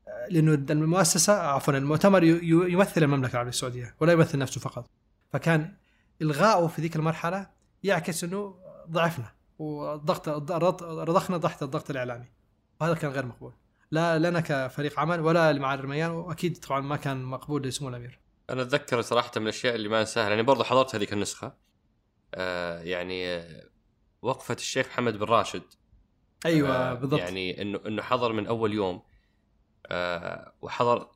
[0.09, 4.90] آه، لأنه المؤسسة عفوا المؤتمر يمثل المملكة العربية السعودية ولا يمثل نفسه فقط.
[5.33, 5.75] فكان
[6.23, 7.47] الغائه في ذيك المرحلة
[7.83, 8.55] يعكس إنه
[8.90, 9.39] ضعفنا.
[9.61, 12.27] والضغط الضغط- رضخنا تحت الضغط الإعلامي.
[12.81, 13.53] وهذا كان غير مقبول.
[13.90, 18.20] لا لنا كفريق عمل ولا لمعالي الرميان وأكيد طبعا ما كان مقبول لسمو الأمير.
[18.51, 21.57] أنا أتذكر صراحة من الأشياء اللي ما أنساها لأني برضه حضرت هذيك النسخة.
[22.35, 23.68] آه يعني آه،
[24.23, 25.62] وقفة الشيخ محمد بن راشد.
[26.46, 27.20] أيوه آه، بالضبط.
[27.20, 29.03] يعني إنه إنه حضر من أول يوم.
[29.87, 31.09] آه وحضر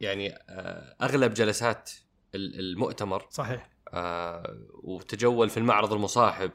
[0.00, 1.90] يعني آه أغلب جلسات
[2.34, 3.26] ال- المؤتمر.
[3.30, 3.70] صحيح.
[3.88, 6.50] آه وتجول في المعرض المصاحب.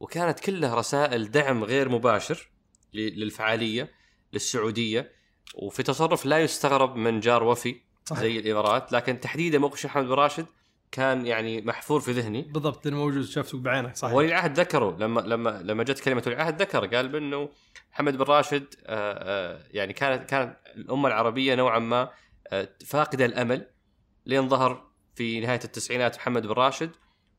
[0.00, 2.50] وكانت كلها رسائل دعم غير مباشر
[2.94, 3.90] للفعالية
[4.32, 5.12] للسعودية
[5.54, 8.20] وفي تصرف لا يستغرب من جار وفي صحيح.
[8.20, 10.46] زي الإمارات لكن تحديدا موقف الشيخ محمد بن راشد
[10.92, 12.42] كان يعني محفور في ذهني.
[12.42, 14.14] بالضبط لأنه موجود شفته بعينك صحيح.
[14.14, 17.48] ولي العهد ذكروا لما لما لما جت كلمة ولي العهد ذكر قال بأنه
[17.92, 22.10] محمد بن راشد آه، آه، يعني كانت كانت الأمة العربية نوعا ما
[22.48, 23.66] آه، فاقدة الأمل.
[24.26, 26.90] لين ظهر في نهاية التسعينات محمد بن راشد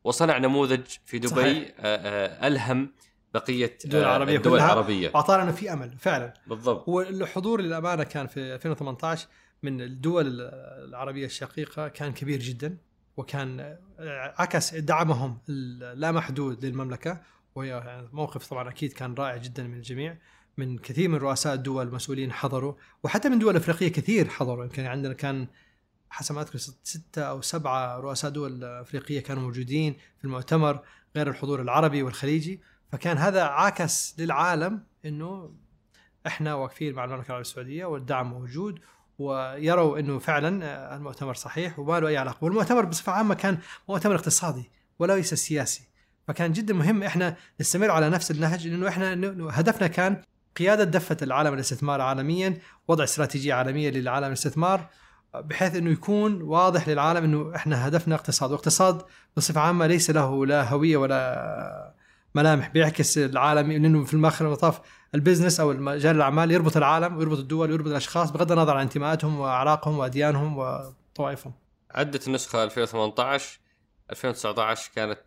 [0.03, 1.71] وصنع نموذج في دبي صحيح.
[1.79, 2.91] آه، آه، ألهم
[3.33, 4.65] بقية الدول آه، الدول كلها.
[4.65, 9.27] العربية واعطانا انه في أمل فعلا بالضبط والحضور للأمانة كان في 2018
[9.63, 10.41] من الدول
[10.87, 12.77] العربية الشقيقة كان كبير جدا
[13.17, 13.77] وكان
[14.37, 17.21] عكس دعمهم اللامحدود للمملكة
[17.55, 20.17] وهي يعني موقف طبعا أكيد كان رائع جدا من الجميع
[20.57, 25.13] من كثير من رؤساء الدول المسؤولين حضروا وحتى من دول أفريقية كثير حضروا يمكن عندنا
[25.13, 25.47] كان
[26.13, 30.79] حسب ما اذكر ست- ستة أو سبعة رؤساء دول أفريقية كانوا موجودين في المؤتمر
[31.15, 32.61] غير الحضور العربي والخليجي.
[32.91, 35.53] فكان هذا عاكس للعالم إنه
[36.27, 38.79] إحنا واقفين مع المملكة العربية السعودية والدعم موجود
[39.19, 42.37] ويروا إنه فعلا المؤتمر صحيح وما له أي علاقة.
[42.45, 43.57] والمؤتمر بصفة عامة كان
[43.89, 44.69] مؤتمر اقتصادي
[44.99, 45.83] وليس سياسي.
[46.27, 49.13] فكان جدا مهم إحنا نستمر على نفس النهج لأنه إحنا
[49.59, 50.21] هدفنا كان
[50.57, 54.89] قيادة دفة العالم الاستثمار عالميا وضع استراتيجية عالمية للعالم الاستثمار
[55.35, 59.01] بحيث إنه يكون واضح للعالم إنه إحنا هدفنا اقتصاد واقتصاد
[59.37, 61.93] بصفة عامة ليس له لا هوية ولا
[62.35, 64.81] ملامح بيعكس العالم لأنه في الآخر المطاف
[65.15, 69.97] البزنس أو مجال الأعمال يربط العالم ويربط الدول ويربط الأشخاص بغض النظر عن انتماءاتهم وأعراقهم
[69.97, 71.53] وأديانهم وطوائفهم.
[71.91, 73.59] عدت النسخة 2018
[74.11, 75.19] 2019 كانت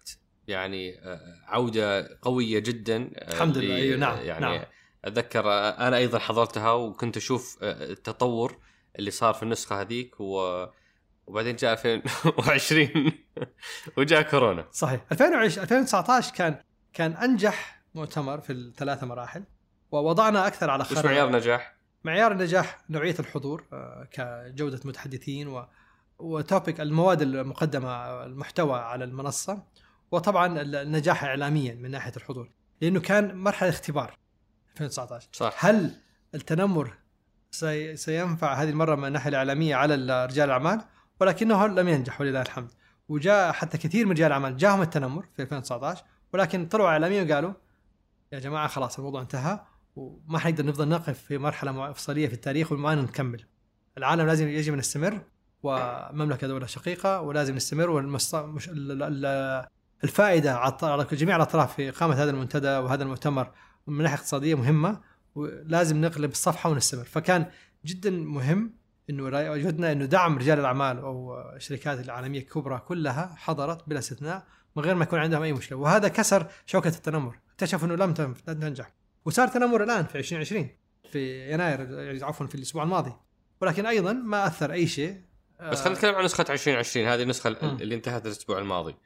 [0.49, 4.65] يعني آه، عودة قوية جدا آه، الحمد لله، أيوة، نعم، يعني نعم.
[5.05, 8.57] أتذكر آه، أنا أيضا حضرتها وكنت أشوف التطور
[8.99, 10.67] اللي صار في النسخة هذيك و
[11.27, 13.13] وبعدين جاء 2020
[13.99, 14.69] وجاء كورونا.
[14.73, 15.01] صحيح.
[15.13, 16.61] 2020 2019 كان
[16.93, 19.45] كان أنجح مؤتمر في الثلاث مراحل
[19.91, 25.67] ووضعنا أكثر على خارطة- معيار نجاح؟ معيار النجاح نوعية الحضور آه، كجودة متحدثين و
[26.19, 29.63] وتوبيك المواد المقدمة المحتوى على المنصة
[30.11, 34.15] وطبعا النجاح اعلاميا من ناحية الحضور لأنه كان مرحلة اختبار
[34.71, 35.65] 2019 صح.
[35.67, 36.01] هل
[36.35, 36.95] التنمر
[37.55, 40.81] سي سينفع هذه المرة من الناحية الإعلامية على رجال الأعمال
[41.21, 42.71] ولكنه لم ينجح ولله الحمد.
[43.09, 47.53] وجاء حتى كثير من رجال الأعمال جاهم التنمر في 2019 ولكن طلعوا اعلاميا وقالوا
[48.33, 49.61] يا جماعة خلاص الموضوع انتهى
[49.97, 53.45] وما حنقدر نفضل نقف في مرحلة مفصليه في التاريخ وما نكمل.
[53.99, 55.21] العالم لازم يجب نستمر
[55.63, 58.35] ومملكة دولة شقيقة ولازم نستمر والمص...
[58.35, 58.69] مش...
[58.69, 59.67] ال- ال-
[60.05, 63.51] الفائدة على جميع الأطراف في إقامة هذا المنتدى وهذا المؤتمر
[63.87, 65.01] من ناحية اقتصادية مهمة.
[65.35, 67.05] ولازم نقلب الصفحة ونستمر.
[67.05, 67.47] فكان
[67.85, 68.75] جدا مهم
[69.11, 74.83] إنه وجدنا إنه دعم رجال الأعمال أو الشركات العالمية الكبرى كلها حضرت بلا استثناء من
[74.83, 75.79] غير ما يكون عندهم أي مشكلة.
[75.79, 77.39] وهذا كسر شوكة التنمر.
[77.53, 78.13] اكتشفوا إنه لم
[78.47, 78.95] تنجح.
[79.25, 80.69] وصار تنمر الآن في 2020
[81.13, 83.13] في يناير يعني عفوا في الأسبوع الماضي.
[83.61, 85.21] ولكن أيضا ما أثر أي شيء.
[85.71, 87.49] بس خلينا نتكلم عن نسخة 2020 هذه النسخة.
[87.49, 88.97] اللي انتهت الأسبوع الماضي.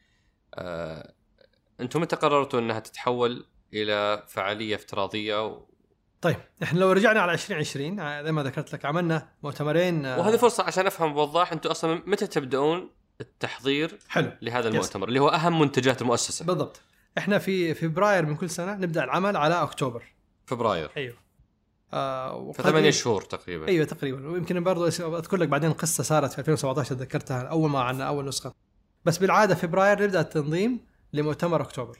[0.54, 1.12] آه،
[1.80, 5.67] أنتم متى قررتوا إنها تتحول إلى فعالية افتراضية.
[6.20, 10.36] طيب إحنا لو رجعنا على 2020 آه، زي ما ذكرت لك عملنا مؤتمرين آه، وهذه
[10.36, 14.32] فرصة عشان أفهم بوضاح أنتم أصلا متى تبدؤون التحضير حلو.
[14.42, 14.74] لهذا يس.
[14.74, 16.80] المؤتمر اللي هو أهم منتجات المؤسسه بالضبط.
[17.18, 20.02] إحنا في فبراير من كل سنة نبدأ العمل على أكتوبر.
[20.46, 20.90] فبراير.
[20.96, 21.14] أيوه.
[21.92, 23.68] آه فثمانية شهور تقريبا.
[23.68, 24.28] أيوه تقريبا.
[24.30, 28.54] ويمكن برضو أذكر لك بعدين قصة صارت في 2017 تذكرتها أول ما عنا أول نسخة.
[29.04, 30.80] بس بالعادة فبراير نبدأ التنظيم
[31.12, 31.98] لمؤتمر أكتوبر.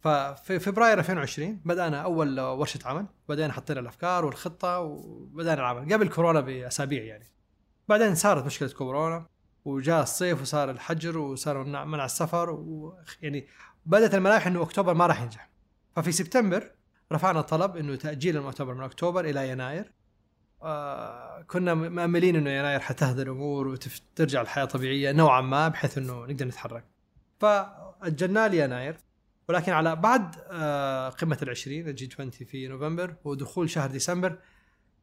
[0.00, 6.40] ففي فبراير 2020 بدأنا أول ورشة عمل بدأنا حطينا الأفكار والخطة وبدأنا العمل قبل كورونا
[6.40, 7.26] بأسابيع يعني.
[7.88, 9.26] بعدين صارت مشكلة كورونا
[9.64, 13.46] وجاء الصيف وصار الحجر وصار منع السفر ويعني
[13.86, 15.50] بدأت الملامح إنه أكتوبر ما راح ينجح.
[15.96, 16.70] ففي سبتمبر
[17.12, 19.92] رفعنا طلب إنه تأجيل المؤتمر من أكتوبر إلى يناير.
[20.62, 26.46] آه كنا مأملين إنه يناير حتهدى الأمور وترجع الحياة طبيعية نوعا ما بحيث إنه نقدر
[26.46, 26.84] نتحرك.
[27.40, 28.96] فأجلناه ليناير.
[29.50, 34.38] ولكن على بعد آه قمة العشرين الجي 20 في نوفمبر ودخول شهر ديسمبر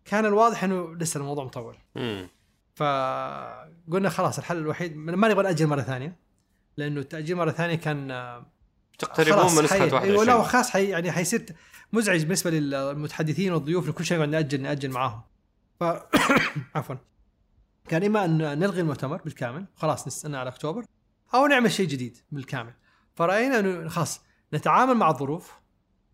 [0.06, 1.76] كان الواضح إنه لسه الموضوع مطول.
[1.96, 2.30] مم.
[2.76, 6.20] فقلنا خلاص الحل الوحيد ما نبغى نأجل مرة ثانية
[6.78, 8.46] لأنه التأجيل مرة ثانية كان آه،
[9.00, 9.84] تقتربون من نسخة حي...
[9.84, 10.90] أيوه 21 لا خلاص حي...
[10.90, 11.46] يعني حيصير
[11.94, 15.22] مزعج بالنسبة للمتحدثين والضيوف كل شيء نقعد نأجل نأجل معاهم
[15.80, 15.84] ف
[16.76, 16.96] عفوا
[17.90, 20.86] كان إما أن نلغي المؤتمر بالكامل خلاص نستنى على أكتوبر
[21.34, 22.74] أو نعمل شيء جديد بالكامل
[23.16, 25.52] فرأينا إنه خلاص نتعامل مع الظروف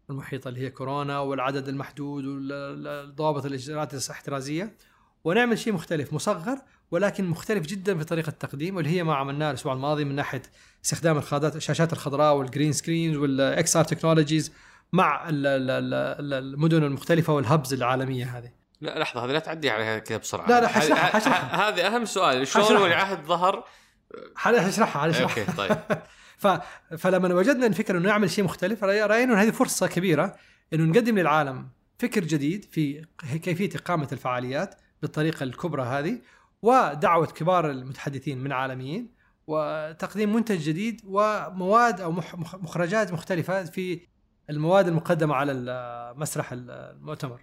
[0.10, 4.78] المحيطة اللي هي كورونا والعدد المحدود والضوابط الاجراءات الاحترازية
[5.24, 6.58] ونعمل شيء مختلف مصغر
[6.92, 10.42] ولكن مختلف جدا في طريقة التقديم واللي هي ما عملناه الأسبوع الماضي من ناحية
[10.86, 14.54] استخدام الخادات الشاشات الخضراء وال green screens وال XR technologies
[14.94, 15.94] مع ال- ال-
[16.24, 18.52] ال- المدن المختلفة وال hubs العالمية هذه.
[18.82, 20.48] لا لحظة هذه لا تعدي عليها كذا بسرعة.
[20.48, 21.70] لا، لا، هذه- حشرحها، حشرحها.
[21.70, 22.84] هذه أهم سؤال شلون حشرحها.
[22.84, 23.64] والعهد ظهر؟
[24.36, 25.78] حنشرحها حنشرحها أوكي طيب.
[26.44, 26.48] ف...
[26.98, 30.36] فلما وجدنا الفكرة إنه نعمل شيء مختلف رأينا إن هذه فرصة كبيرة
[30.74, 31.70] إنه نقدم للعالم
[32.00, 33.06] فكر جديد في
[33.44, 36.22] كيفية إقامة الفعاليات بالطريقة الكبرى هذه
[36.62, 39.14] ودعوة كبار المتحدثين من عالميين
[39.48, 44.02] وتقديم منتج جديد ومواد أو مخرجات مختلفة في
[44.50, 45.54] المواد المقدمة على
[46.18, 47.42] مسرح المؤتمر.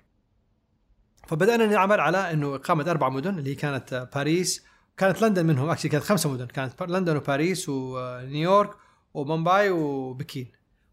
[1.27, 4.65] فبدأنا نعمل على إنه إقامة أربع مدن اللي هي كانت باريس
[4.97, 8.71] كانت لندن منهم actually كانت خمسة مدن كانت لندن وباريس ونيويورك
[9.15, 10.53] ومومباي وبكين.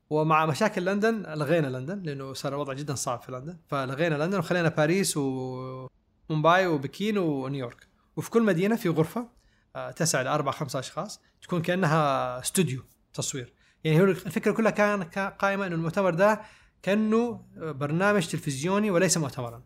[0.09, 3.57] ومع مشاكل لندن لغينا لندن لأنه صار الوضع جدا صعب في لندن.
[3.67, 7.87] فلغينا لندن وخلينا باريس ومومباي وبكين ونيويورك.
[8.15, 9.29] وفي كل مدينة في غرفة
[9.75, 12.81] آه، تسع إلى أربع خمسة أشخاص تكون كأنها استوديو
[13.13, 13.53] تصوير.
[13.83, 15.03] يعني هو الفكرة كلها كان
[15.39, 16.41] قائمة إنه المؤتمر ده
[16.81, 19.63] كأنه برنامج تلفزيوني وليس مؤتمرا.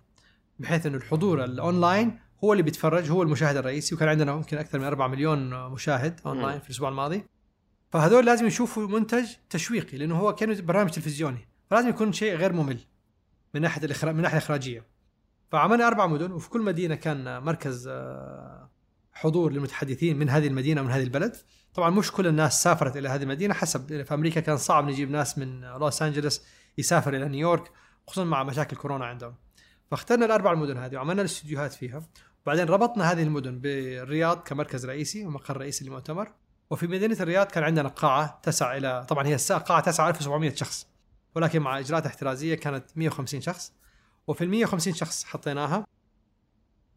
[0.59, 3.95] بحيث إنه الحضور الأونلاين هو اللي بيتفرج هو المشاهد الرئيسي.
[3.95, 6.59] وكان عندنا يمكن أكثر من 4 مليون مشاهد أونلاين.
[6.59, 7.23] في الأسبوع الماضي.
[7.91, 11.47] فهذول لازم يشوفوا منتج تشويقي لأنه هو كأنه برنامج تلفزيوني.
[11.69, 12.79] فلازم يكون شيء غير ممل
[13.53, 14.85] من ناحية الإخراج من ناحية الإخراجية.
[15.51, 18.69] فعملنا أربع مدن وفي كل مدينة كان مركز آه،
[19.13, 21.35] حضور للمتحدثين من هذه المدينة ومن هذه البلد.
[21.73, 25.37] طبعا مش كل الناس سافرت إلى هذه المدينة حسب في أمريكا كان صعب نجيب ناس
[25.37, 26.41] من لوس أنجلوس
[26.77, 27.71] يسافر إلى نيويورك
[28.07, 29.35] خصوصا مع مشاكل كورونا عندهم.
[29.91, 32.01] فاخترنا الأربع المدن هذه وعملنا الاستديوهات فيها.
[32.43, 36.31] وبعدين ربطنا هذه المدن بالرياض كمركز رئيسي ومقر رئيسي للمؤتمر
[36.71, 40.87] وفي مدينة الرياض كان عندنا قاعة تسع إلى طبعا هي قاعة تسع 1700 شخص
[41.35, 43.73] ولكن مع إجراءات احترازية كانت 150 شخص.
[44.27, 45.85] وفي ال 150 شخص حطيناها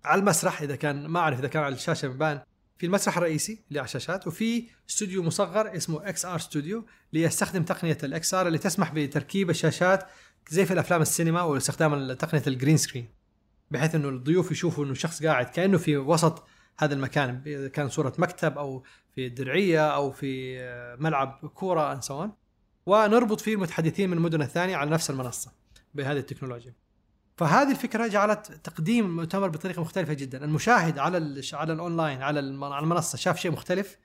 [0.05, 2.41] على المسرح إذا كان ما أعرف إذا كان على الشاشة مبان
[2.79, 8.35] في المسرح الرئيسي اللي على الشاشات وفي استوديو مصغر اسمه XR studio ليستخدم تقنية ال
[8.35, 10.07] XR اللي تسمح بتركيب الشاشات
[10.49, 13.09] زي في الأفلام السينما واستخدام تقنية ال green screen
[13.71, 16.47] بحيث إنه الضيوف يشوفوا إنه شخص قاعد كأنه في وسط
[16.79, 18.83] هذا المكان إذا كان صورة مكتب أو
[19.15, 22.29] في درعية أو في آه، ملعب كورة and so
[22.87, 25.53] ونربط فيه المتحدثين من المدن الثانية على نفس المنصة
[25.95, 26.75] بهذه التكنولوجيا.
[27.37, 33.41] فهذه الفكرة جعلت تقديم المؤتمر بطريقة مختلفة جدا، المشاهد على على الأونلاين على المنصة شاف
[33.41, 33.99] شيء مختلف.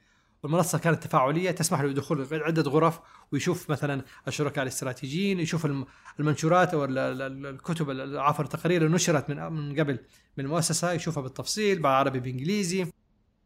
[0.43, 2.99] والمنصه كانت تفاعلية تسمح له بدخول عدة غرف
[3.31, 5.85] ويشوف مثلا الشركاء الاستراتيجيين يشوف الم-
[6.19, 9.99] المنشورات أو ال- ال- الكتب ال- عفوا التقارير اللي نشرت من من قبل
[10.37, 12.87] من المؤسسة يشوفها بالتفصيل بالعربي بإنجليزي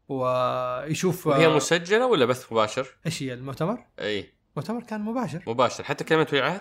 [0.08, 6.04] ويشوف وهي مسجلة ولا بث مباشر؟ إيش هي المؤتمر؟ اي المؤتمر كان مباشر مباشر حتى
[6.04, 6.60] كلمة ولي عهد؟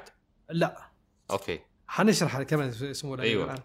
[0.49, 0.77] لا
[1.31, 3.43] أوكي حنشرح كمان اسمه أيوة.
[3.45, 3.57] الآن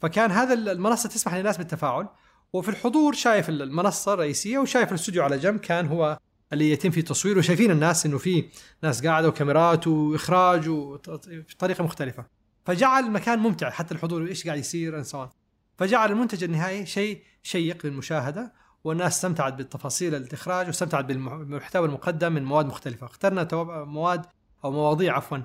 [0.00, 2.08] فكان هذا المنصة تسمح للناس بالتفاعل
[2.52, 6.18] وفي الحضور شايف المنصة الرئيسية وشايف الاستوديو على جنب كان هو
[6.52, 8.48] اللي يتم فيه التصوير وشايفين الناس إنه في
[8.82, 12.24] ناس قاعدة وكاميرات وإخراج وطريقة مختلفة.
[12.64, 15.30] فجعل المكان ممتع حتى الحضور إيش قاعد يصير سواء
[15.78, 18.52] فجعل المنتج النهائي شيء شيق للمشاهدة
[18.84, 23.06] والناس استمتعت بالتفاصيل الإخراج واستمتعت بالمحتوى المقدم من مواد مختلفة.
[23.06, 23.48] اخترنا
[23.84, 24.26] مواد
[24.64, 25.38] أو مواضيع عفوا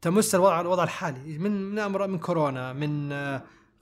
[0.00, 3.12] تمس الوضع الوضع الحالي من من من كورونا من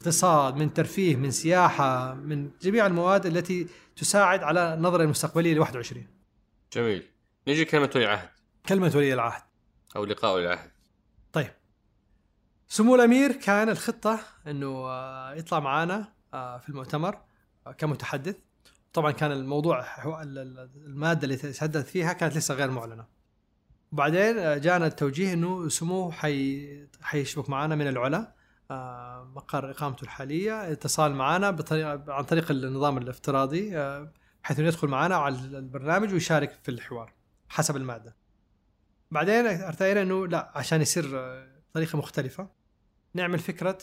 [0.00, 3.66] اقتصاد من ترفيه من سياحة من جميع المواد التي
[3.96, 6.06] تساعد على النظره المستقبليه ل 21
[6.72, 7.02] جميل.
[7.48, 8.28] نيجي كلمة ولي عهد
[8.68, 9.42] كلمة ولي العهد.
[9.96, 10.70] أو لقاء ولي العهد.
[11.32, 11.50] طيب.
[12.68, 17.18] سمو الأمير كان الخطة إنه آه، يطلع معانا آه، في المؤتمر
[17.66, 18.36] آه، كمتحدث.
[18.92, 23.04] طبعا كان الموضوع هو ال- ال- المادة اللي تحدث فيها كانت لسه غير معلنة.
[23.92, 26.68] وبعدين جانا التوجيه إنه سموه حي
[27.02, 28.32] حيشبك معنا من العلا.
[29.34, 34.12] مقر إقامته الحالية اتصال معنا بطريقه عن طريق النظام الافتراضي آه،
[34.42, 37.12] بحيث إنه يدخل معنا على البرنامج ويشارك في الحوار
[37.48, 38.16] حسب المادة.
[39.10, 42.48] بعدين ارتئينا إنه لا عشان يصير آه، بطريقه مختلفة
[43.14, 43.78] نعمل فكرة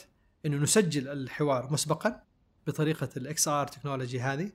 [0.46, 2.24] إنه نسجل الحوار مسبقا
[2.68, 4.52] بطريقة ال XR technology هذه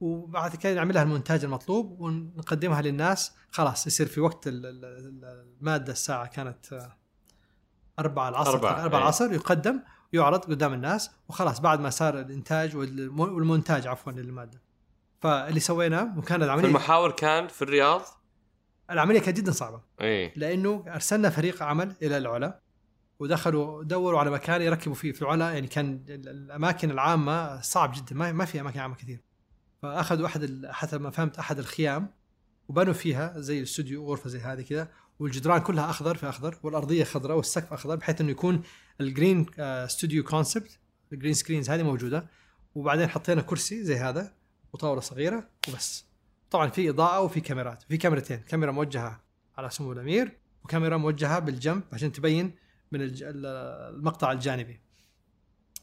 [0.00, 3.32] وبعد كده نعمل لها المونتاج المطلوب ونقدمها للناس.
[3.50, 6.88] خلاص يصير في وقت ال- ال- ال- المادة الساعة كانت
[7.98, 9.02] آه، أربعة العصر أربعة، أربعة أي.
[9.02, 9.80] العصر يقدم
[10.12, 14.62] يعرض قدام الناس وخلاص بعد ما صار الإنتاج والم- والمونتاج عفوا للمادة.
[15.20, 16.64] فاللي سويناه وكانت العملية.
[16.66, 18.02] فالمحاور كان في الرياض؟
[18.90, 19.80] العملية كانت جدا صعبة.
[20.00, 22.60] اي لأنه أرسلنا فريق عمل إلى العلا
[23.18, 25.52] ودخلوا دوروا على مكان يركبوا فيه في العلا.
[25.52, 29.20] يعني كان ال- الأماكن العامة صعب جدا ما ما في أماكن عامة كثير.
[29.82, 32.10] فأخذوا أحد حسب ما فهمت أحد الخيام
[32.68, 34.88] وبنوا فيها زي الاستوديو غرفة زي هذه كذا
[35.18, 38.62] والجدران كلها أخضر في أخضر والأرضية خضراء والسقف أخضر بحيث إنه يكون
[39.00, 39.46] ال green
[39.86, 40.78] studio concept
[41.12, 42.26] ال green screens هذه موجودة.
[42.74, 44.34] وبعدين حطينا كرسي زي هذا
[44.72, 46.04] وطاولة صغيرة وبس.
[46.50, 49.20] طبعا في إضاءة وفي كاميرات في كاميرتين كاميرا موجهة
[49.56, 52.54] على سمو الأمير وكاميرا موجهة بالجنب عشان تبين
[52.92, 54.80] من المقطع الجانبي.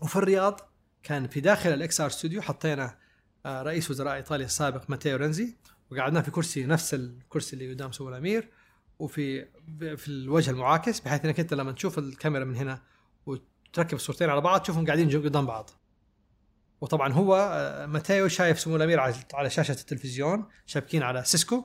[0.02, 0.60] وفي الرياض
[1.04, 2.98] كان في داخل ال XR studio حطينا
[3.46, 5.56] آه، رئيس وزراء إيطاليا السابق ماتيو رنزي
[5.92, 8.50] وقعدناه في كرسي نفس الكرسي اللي قدام سمو الأمير.
[9.02, 9.46] وفي
[9.98, 12.82] في الوجه المعاكس بحيث إنك أنت لما تشوف الكاميرا من هنا
[13.26, 15.70] وتركب الصورتين على بعض تشوفهم قاعدين قدام بعض.
[16.82, 19.00] وطبعا هو آه، ماتيو شايف سمو الأمير
[19.34, 21.64] على شاشة التلفزيون شابكين على سيسكو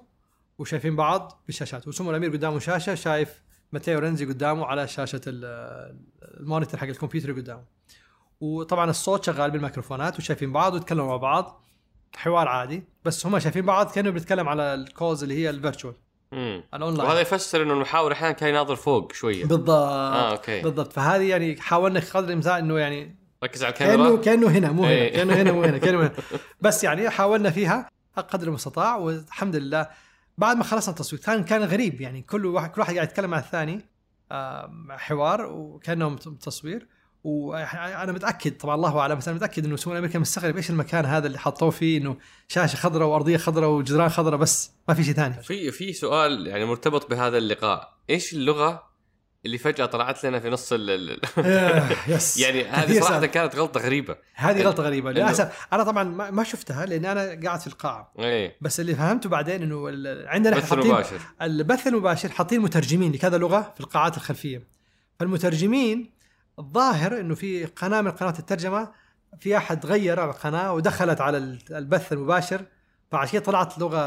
[0.59, 1.89] وشايفين بعض بالشاشات.
[1.89, 5.97] وسمو الأمير قدامه شاشة شايف ماتيو رنزي قدامه على شاشة ال-
[6.41, 7.65] monitor حق الكمبيوتر قدامه.
[8.41, 11.63] وطبعا الصوت شغال بالميكروفونات وشايفين بعض ويتكلموا مع بعض
[12.17, 12.85] حوار عادي.
[13.05, 15.95] بس هم شايفين بعض كانوا بيتكلم على ال calls اللي هي ال virtual.
[16.33, 19.45] الاونلاين وهذا يفسر إنه المحاور أحيانا كان يناظر فوق شوية.
[19.45, 19.71] بالضبط.
[19.71, 20.63] آه okay.
[20.63, 20.93] بالضبط.
[20.93, 24.23] فهذه يعني حاولنا قدر الإمكان إنه يعني ركز على كانه الكاميرا.
[24.23, 24.93] كانه هنا مو هنا.
[24.93, 25.17] إيه.
[25.17, 26.13] كأنه هنا مو هنا كأنه هنا.
[26.61, 29.89] بس يعني حاولنا فيها قدر المستطاع والحمد لله
[30.39, 33.39] بعد ما خلصنا التصوير كان كان غريب يعني كل واحد كل واحد قاعد يتكلم مع
[33.39, 33.81] الثاني
[34.91, 36.89] حوار وكأنهم تصوير
[37.27, 41.27] وأنا متأكد طبعا الله أعلم بس أنا متأكد إنه سمو الامريكا مستغرب إيش المكان هذا
[41.27, 42.17] اللي حطوه فيه إنه
[42.49, 45.43] شاشة خضراء وأرضية خضراء وجدران خضراء بس ما في شيء ثاني.
[45.43, 48.83] في في سؤال يعني مرتبط بهذا اللقاء إيش اللغة
[49.47, 52.39] اللي فجأة طلعت لنا في نص ال آه، يس.
[52.39, 53.27] يعني هذه صراحة.
[53.27, 54.17] كانت غلطة غريبة.
[54.35, 55.67] هذه غلطة غريبة للأسف.
[55.73, 58.13] أنا طبعا ما شفتها لاني أنا قاعد في القاعة.
[58.19, 58.57] إيه.
[58.61, 59.89] بس اللي فهمته بعدين إنه
[60.27, 61.21] عندنا بث إحنا حاطين مباشر.
[61.43, 64.77] البث المباشر حاطين مترجمين لكذا لغة في القاعات الخلفية.
[65.21, 66.16] فالمترجمين
[66.59, 68.93] الظاهر إنه في قناة من قنوات الترجمة
[69.41, 72.61] في أحد غير القناة ودخلت على ال- البث المباشر
[73.13, 73.99] فعشان كده طلعت لغة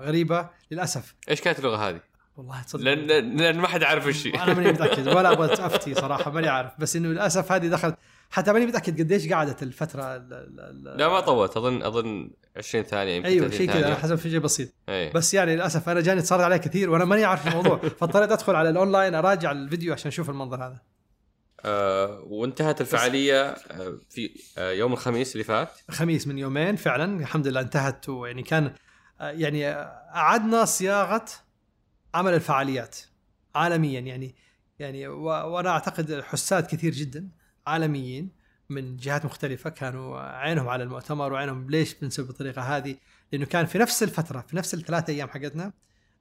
[0.00, 1.14] غريبة للأسف.
[1.28, 2.00] إيش كانت اللغة هذه؟
[2.36, 2.82] والله تصدق.
[2.84, 4.30] لأن لأن ما حد عارف هي.
[4.42, 6.72] أنا ماني متأكد ولا أبغى أفتي صراحة ماني عارف.
[6.78, 7.94] بس إنه للأسف هذه دخلت.
[8.30, 11.56] حتى ماني متأكد قديش قعدت الفترة ال- ال- ال- لا ما طولت.
[11.56, 14.68] اظن أظن 20 ثانية يمكن أيوه 30 شيء كذا حسب شيء بسيط.
[14.88, 18.54] إيه بس يعني للأسف أنا جاني اتصال عليه كثير وأنا ماني عارف الموضوع فاضطريت أدخل
[18.54, 20.91] على الأونلاين أراجع الفيديو عشان أشوف المنظر هذا.
[22.24, 25.68] وانتهت الفعالية آه في آه يوم الخميس اللي فات.
[25.90, 28.08] خميس من يومين فعلا الحمد لله انتهت.
[28.08, 28.74] ويعني كان
[29.20, 29.74] آه، يعني آه،
[30.14, 31.24] أعدنا صياغة
[32.14, 32.98] عمل الفعاليات
[33.54, 34.00] عالميا.
[34.00, 34.34] يعني
[34.78, 37.28] يعني وأنا أعتقد حساد كثير جدا
[37.66, 38.30] عالميين
[38.68, 42.96] من جهات مختلفة كانوا عينهم على المؤتمر وعينهم ليش بنسوي بالطريقة هذه.
[43.32, 45.72] لأنه كان في نفس الفترة في نفس الثلاث أيام حقتنا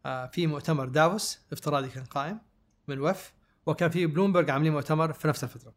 [0.05, 2.39] آه، في مؤتمر دافوس افتراضي كان قائم
[2.87, 3.33] من وف.
[3.65, 5.73] وكان في بلومبرج عاملين مؤتمر في نفس الفترة.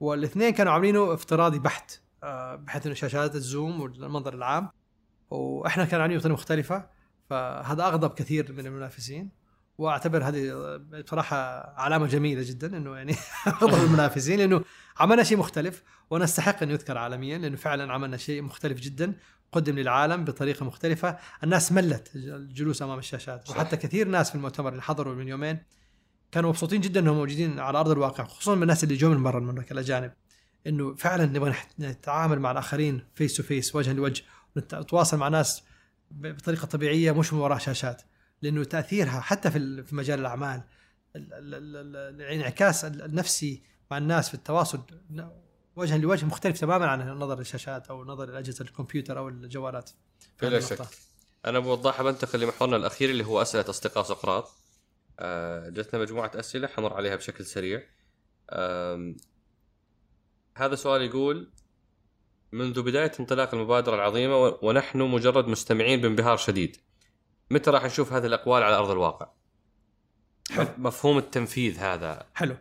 [0.00, 4.68] والاثنين كانوا عاملينه افتراضي بحت آه، بحيث إنه شاشات الزوم والمنظر العام.
[5.30, 6.86] وإحنا كان عاملين بطريقه مختلفة
[7.30, 9.30] فهذا أغضب كثير من المنافسين.
[9.78, 11.36] وأعتبر هذه آه، بصراحة
[11.80, 13.14] علامة جميلة جدا إنه يعني
[13.62, 14.64] أغضب المنافسين لأنه
[14.96, 19.14] عملنا شيء مختلف ونستحق أن يذكر عالميا لأنه فعلا عملنا شيء مختلف جدا
[19.52, 21.18] قدم للعالم بطريقة مختلفة.
[21.44, 23.48] الناس ملت الجلوس أمام الشاشات.
[23.48, 23.56] صح.
[23.56, 25.58] وحتى كثير ناس في المؤتمر اللي حضروا من يومين
[26.36, 29.38] كانوا مبسوطين جدا إنهم موجودين على أرض الواقع خصوصا من الناس اللي جو من برا
[29.38, 30.12] المملكة الأجانب
[30.66, 34.22] إنه فعلا نبغى نتعامل مع الآخرين face to face وجها لوجه
[34.56, 35.62] ونتواصل مع ناس
[36.10, 38.02] بطريقة طبيعية مش من وراء شاشات
[38.42, 40.60] لأنه تأثيرها حتى في ال- في مجال الأعمال
[41.16, 44.80] ال- ال- ال- ال- الانعكاس ال- النفسي مع الناس في التواصل
[45.76, 49.90] وجها لوجه مختلف تماما عن النظر للشاشات أو نظر لاجهزه الكمبيوتر أو الجوالات
[50.42, 50.60] بلا.
[50.60, 50.86] شك.
[51.46, 54.50] أنا بوضحها بنتقل لمحورنا الأخير اللي هو أسئلة أصدقاء سقراط
[55.68, 57.82] جتنا مجموعة أسئلة حمر عليها بشكل سريع.
[60.56, 61.52] هذا سؤال يقول
[62.52, 66.76] منذ بداية انطلاق المبادرة العظيمة ونحن مجرد مستمعين بانبهار شديد
[67.50, 69.28] متى راح نشوف هذه الأقوال على أرض الواقع؟
[70.50, 70.68] حلو.
[70.78, 72.26] مفهوم التنفيذ هذا.
[72.34, 72.56] حلو.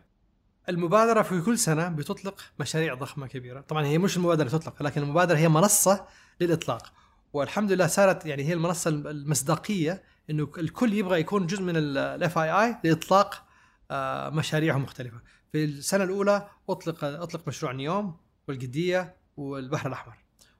[0.69, 3.61] المبادرة في كل سنة بتطلق مشاريع ضخمة كبيرة.
[3.61, 6.07] طبعا هي مش المبادرة تطلق لكن المبادرة هي منصة
[6.41, 6.93] للإطلاق.
[7.35, 12.51] والحمد لله صارت يعني هي المنصة المصداقية إنه الكل يبغى يكون جزء من الاف اي
[12.51, 13.45] اي لإطلاق
[13.91, 15.21] آه، مشاريعهم مختلفة.
[15.51, 18.17] في السنة الأولى أطلق أطلق مشروع نيوم
[18.47, 20.13] والقدية والبحر الأحمر.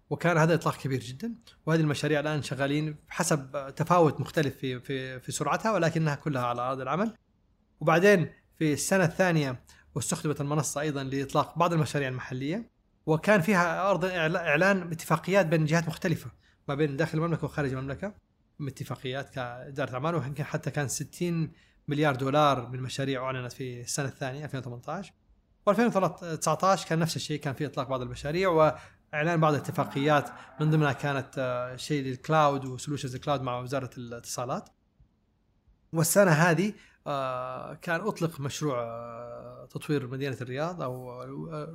[0.10, 1.36] وكان هذا إطلاق كبير جدا.
[1.66, 6.82] وهذه المشاريع الآن شغالين حسب تفاوت مختلف في في في سرعتها ولكنها كلها على أرض
[6.82, 7.14] العمل.
[7.80, 9.64] وبعدين في السنة الثانية
[9.96, 12.70] واستخدمت المنصة أيضا لإطلاق بعض المشاريع المحلية.
[13.06, 16.32] وكان فيها أرض إعلا- إعلان اتفاقيات بين جهات مختلفة.
[16.68, 18.14] ما بين داخل المملكة وخارج المملكة
[18.62, 21.52] اتفاقيات كإدارة أعمال ويمكن حتى كان 60
[21.88, 25.14] مليار دولار من مشاريع أعلنت في السنة الثانية 2018
[25.70, 31.36] و2019 كان نفس الشيء كان في إطلاق بعض المشاريع وإعلان بعض الاتفاقيات من ضمنها كانت
[31.38, 34.70] آه، شيء لل cloud و solutions ال cloud مع وزارة الاتصالات.
[35.94, 36.74] والسنة هذه
[37.08, 41.22] آه، كان أطلق مشروع آه، تطوير مدينة الرياض أو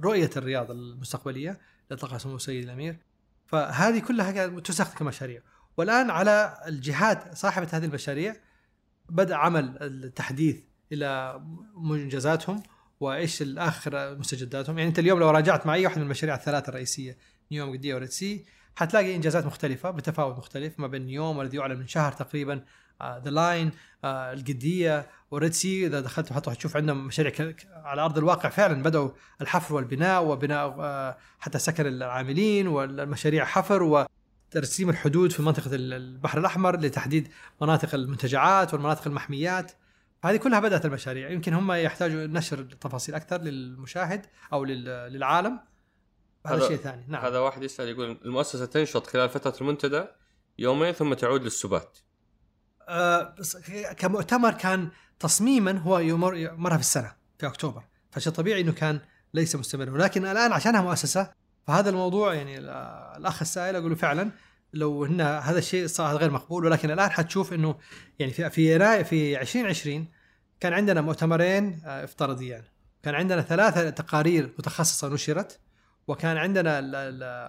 [0.05, 2.97] رؤية الرياض المستقبلية اللي اطلقها سمو سيدي الأمير.
[3.51, 5.43] فهذه كلها تستخدم كمشاريع.
[5.77, 8.37] والآن على الجهات صاحبة هذه المشاريع
[9.09, 10.61] بدأ عمل التحديث
[10.93, 11.41] إلى
[11.77, 12.63] منجزاتهم
[13.01, 14.79] وإيش الآخر مستجداتهم.
[14.79, 17.17] يعني أنت اليوم لو راجعت مع أي واحد من المشاريع الثلاثة الرئيسية
[17.53, 18.45] نيوم قدية وريد سي
[18.77, 22.65] حتلاقي إنجازات مختلفة بتفاوت مختلف ما بين نيوم والذي يعلن من شهر تقريبا
[23.03, 23.71] ذا لاين
[24.05, 29.75] القدية وريد سي إذا دخلت حتى حتشوف عندهم مشاريع على أرض الواقع فعلا بدأوا الحفر
[29.75, 33.83] والبناء وبناء آه، حتى سكن العاملين والمشاريع حفر
[34.53, 37.29] وترسيم الحدود في منطقة ال- البحر الأحمر لتحديد
[37.63, 39.73] مناطق المنتجعات والمناطق المحميات.
[40.25, 41.31] هذه كلها بدأت المشاريع.
[41.31, 45.61] يمكن هم يحتاجوا نشر التفاصيل أكثر للمشاهد أو لل- للعالم.
[46.47, 47.05] هذا هذا- شيء ثاني.
[47.09, 47.25] نعم.
[47.25, 50.05] هذا واحد يسأل يقول المؤسسة تنشط خلال فترة المنتدى
[50.59, 51.99] يومين ثم تعود للسبات.
[51.99, 52.10] آه،
[53.97, 54.89] كمؤتمر كان
[55.21, 57.83] تصميما هو يمر مره في السنة في أكتوبر.
[58.11, 59.01] فشيء طبيعي إنه كان
[59.35, 61.31] ليس مستمرا ولكن الآن عشانها مؤسسة
[61.67, 62.69] فهذا الموضوع يعني ال-
[63.17, 64.31] الأخ السائل أقول فعلا
[64.73, 66.65] لو إن هذا الشيء صار غير مقبول.
[66.65, 67.75] ولكن الآن حتشوف إنه
[68.19, 70.09] يعني في في يناير في 2020
[70.61, 72.63] كان عندنا مؤتمرين آه، افتراضيان
[73.03, 75.61] كان عندنا ثلاثة تقارير متخصصة نشرت
[76.09, 76.81] وكان عندنا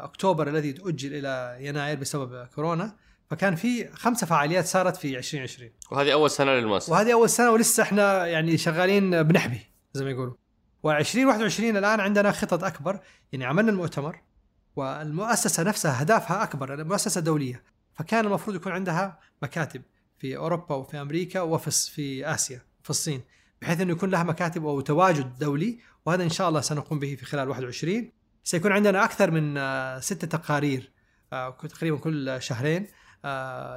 [0.04, 2.96] أكتوبر الذي تؤجل إلى يناير بسبب كورونا.
[3.32, 7.84] فكان في خمسة فعاليات صارت في 2020 وهذه أول سنة للمؤسسه وهذه أول سنة ولسه
[7.84, 9.60] إحنا يعني شغالين بنحبي
[9.94, 10.34] زي ما يقولوا.
[10.88, 13.00] و2021 الآن عندنا خطط أكبر
[13.32, 14.22] يعني عملنا المؤتمر
[14.76, 17.64] والمؤسسة نفسها اهدافها أكبر لأنها مؤسسة دولية.
[17.94, 19.82] فكان المفروض يكون عندها مكاتب
[20.20, 23.22] في أوروبا وفي أمريكا وفي في آسيا في الصين
[23.62, 25.80] بحيث إنه يكون لها مكاتب وتواجد دولي.
[26.06, 28.12] وهذا إن شاء الله سنقوم به في خلال 21
[28.44, 30.92] سيكون عندنا أكثر من آه، ستة تقارير
[31.34, 32.88] آه، تقريبا كل شهرين.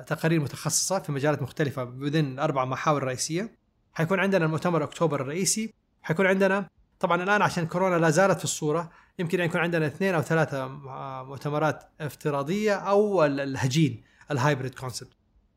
[0.07, 3.57] تقارير متخصصه في مجالات مختلفة بين أربع محاور رئيسية.
[3.93, 5.75] حيكون عندنا المؤتمر أكتوبر الرئيسي.
[6.03, 6.69] حيكون عندنا
[7.01, 10.65] طبعا الآن عشان كورونا لا زالت في الصورة يمكن أن يكون عندنا اثنين أو ثلاثة
[10.65, 15.13] آه، مؤتمرات افتراضية أو ال- الهجين ال hybrid concept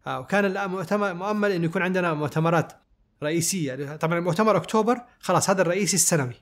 [0.07, 2.73] وكان المؤتمر مؤمل انه يكون عندنا مؤتمرات
[3.23, 3.95] رئيسية.
[3.95, 6.35] طبعا المؤتمر أكتوبر خلاص هذا الرئيسي السنوي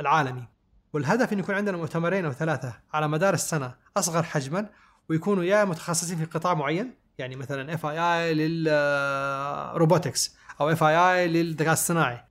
[0.00, 0.44] العالمي.
[0.92, 4.68] والهدف انه يكون عندنا مؤتمرين أو ثلاثة على مدار السنة أصغر حجما
[5.08, 12.24] ويكونوا يا متخصصين في قطاع معين يعني مثلا FII لل robotics أو FII للذكاء الصناعي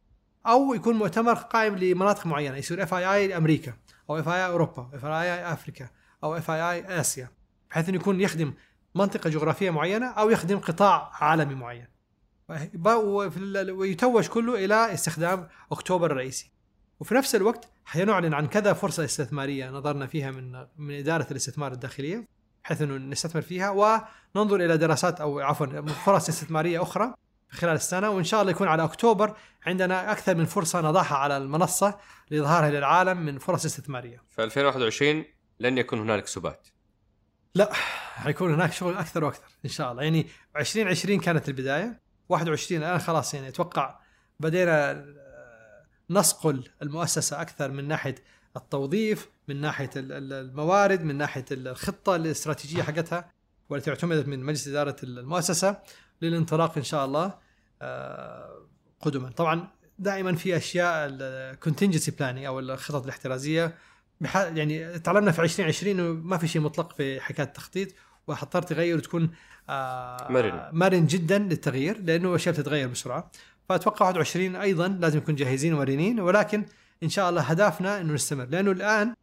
[0.48, 3.74] أو يكون مؤتمر قائم لمناطق معينة يصير FII لأمريكا
[4.10, 5.90] أو FII أوروبا FII Africa
[6.24, 7.30] أو FII آسيا
[7.70, 8.54] بحيث إنه يكون يخدم
[8.96, 11.88] منطقة جغرافية معينة أو يخدم قطاع عالمي معين.
[13.70, 16.52] ويتوج كله إلى استخدام أكتوبر الرئيسي.
[17.00, 22.28] وفي نفس الوقت حنعلن عن كذا فرصة استثمارية نظرنا فيها من من إدارة الاستثمار الداخلية.
[22.64, 27.14] بحيث إنه نستثمر فيها وننظر إلى دراسات أو عفوا فرص استثمارية أخرى
[27.50, 31.98] خلال السنة وإن شاء الله يكون على أكتوبر عندنا أكثر من فرصة نضعها على المنصة
[32.30, 34.24] لإظهارها للعالم من فرص استثمارية.
[34.30, 35.26] في 2021
[35.60, 36.68] لن يكون هنالك سبات
[37.56, 37.74] لا
[38.16, 43.34] حيكون هناك شغل أكثر وأكثر إن شاء الله يعني 2020 كانت البداية 21 الآن خلاص
[43.34, 44.00] يعني أتوقع
[44.40, 45.06] بدينا
[46.10, 48.16] نصقل المؤسسة أكثر من ناحية
[48.58, 53.30] التوظيف من ناحية ال- ال- الموارد من ناحية الخطة الاستراتيجية حقتها
[53.70, 55.78] والتي اعتمدت من مجلس إدارة المؤسسة
[56.22, 57.34] للانطلاق إن شاء الله
[57.82, 58.62] آه،
[59.02, 59.68] قدما طبعا
[60.00, 63.76] دائما في أشياء الكونتنجنسي بلاني أو الخطط الاحترازية
[64.22, 67.88] بح- يعني تعلمنا في 2020 انه ما في شيء مطلق في حكاية التخطيط
[68.28, 69.30] وحضطر تغير وتكون
[69.70, 70.70] آه مرن.
[70.72, 73.32] مرن جدا للتغيير لأنه اشياء بتتغير بسرعة
[73.70, 76.66] فأتوقع 21 أيضا لازم نكون جاهزين ومرنين ولكن
[77.04, 79.14] إن شاء الله هدفنا إنه نستمر لأنه الآن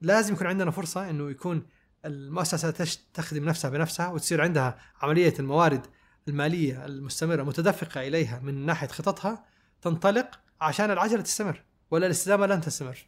[0.00, 1.66] لازم يكون عندنا فرصة إنه يكون
[2.04, 2.70] المؤسسة
[3.14, 5.86] تخدم نفسها بنفسها وتصير عندها عملية الموارد
[6.28, 9.44] المالية المستمرة متدفقة إليها من ناحية خططها
[9.82, 10.30] تنطلق
[10.60, 13.06] عشان العجلة تستمر ولا الاستدامة لن تستمر.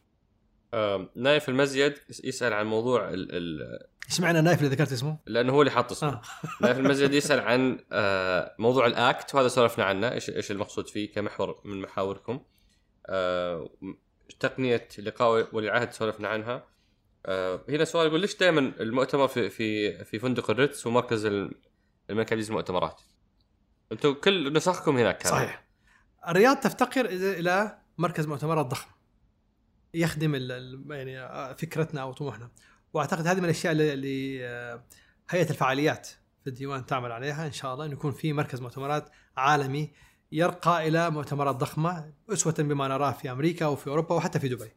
[0.73, 3.79] آه، نايف المزيد يسأل عن موضوع ال ال
[4.09, 6.21] إيش معنى النايف اللي ذكرت اسمه؟ لأنه هو اللي حط اسمه آه.
[6.61, 11.11] نايف المزيد يسأل عن آه، موضوع ال ACT وهذا سولفنا عنه إيش إيش المقصود فيه
[11.11, 12.41] كمحور من محاوركم
[13.05, 13.69] آه،
[14.39, 16.67] تقنية لقاء ولي العهد سولفنا عنها.
[17.25, 21.55] آه، هنا سؤال يقول ليش دائما المؤتمر في في في فندق الريتس ومركز ال-
[22.09, 23.01] الملك عبد المؤتمرات؟
[23.91, 25.31] أنتم كل نسخكم هناك كان.
[25.31, 25.65] صحيح.
[26.27, 28.89] الرياض تفتقر إلى مركز مؤتمرات ضخم
[29.93, 30.35] يخدم
[30.91, 32.51] يعني آه، فكرتنا أو طموحنا.
[32.93, 34.83] وأعتقد هذه من الأشياء اللي- اللي آه،
[35.29, 36.07] هيئة الفعاليات
[36.43, 39.91] في الديوان تعمل عليها إن شاء الله انه يكون في مركز مؤتمرات عالمي
[40.31, 44.71] يرقى إلى مؤتمرات ضخمة أسوة بما نراه في أمريكا وفي أوروبا وحتى في دبي.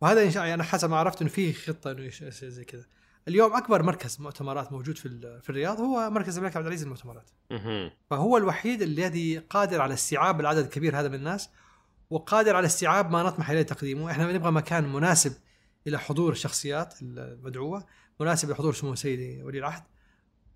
[0.00, 2.84] وهذا إن شاء أنا حسب ما عرفت انه في خطة إنه زي كذا.
[3.28, 7.30] اليوم أكبر مركز مؤتمرات موجود في في الرياض هو مركز الملك عبد العزيز للمؤتمرات.
[8.10, 11.50] فهو الوحيد الذي قادر على استيعاب العدد الكبير هذا من الناس
[12.10, 15.32] وقادر على استيعاب ما نطمح إليه تقديمه، إحنا نبغى مكان مناسب
[15.86, 17.86] إلى حضور الشخصيات المدعوة،
[18.20, 19.82] مناسب لحضور سمو سيدي ولي العهد.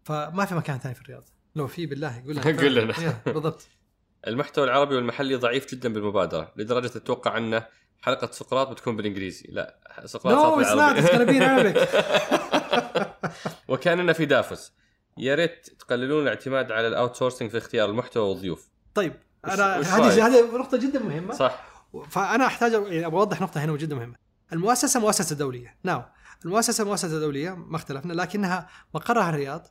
[0.05, 1.25] فما في مكان ثاني في الرياض.
[1.57, 3.01] لو في بالله قول لنا قل لنا.
[3.01, 3.69] يا، بالضبط
[4.27, 7.67] المحتوى العربي والمحلي ضعيف جدا بالمبادرة لدرجة أتوقع انه
[8.03, 9.47] حلقة سقراط بتكون بالإنجليزي.
[9.49, 11.89] لا سقراط no صار it's not it's بالعربي بي Arabic.
[13.69, 14.73] وكأننا في دافوس.
[15.19, 18.69] يا ريت تقللون الاعتماد على ال outsourcing في اختيار المحتوى والضيوف.
[18.95, 19.15] طيب
[19.45, 21.35] أنا هذه؟ هذه نقطة جدا مهمة.
[21.35, 21.85] صح.
[22.11, 24.15] فأنا أحتاج يعني أبغى أوضح نقطة هنا جدا مهمة.
[24.53, 25.77] المؤسسة مؤسسة دولية.
[25.83, 26.05] نعم
[26.45, 29.67] المؤسسة مؤسسة دولية ما اختلفنا لكنها مقرها الرياض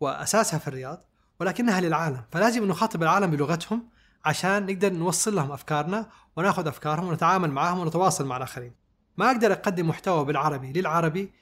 [0.00, 1.04] وأساسها في الرياض
[1.40, 2.22] ولكنها للعالم.
[2.32, 3.95] فلازم نخاطب العالم بلغتهم
[4.26, 6.06] عشان نقدر نوصل لهم أفكارنا
[6.36, 8.72] وناخذ أفكارهم ونتعامل معهم ونتواصل مع الآخرين.
[9.16, 11.32] ما أقدر أقدم محتوى بالعربي للعربي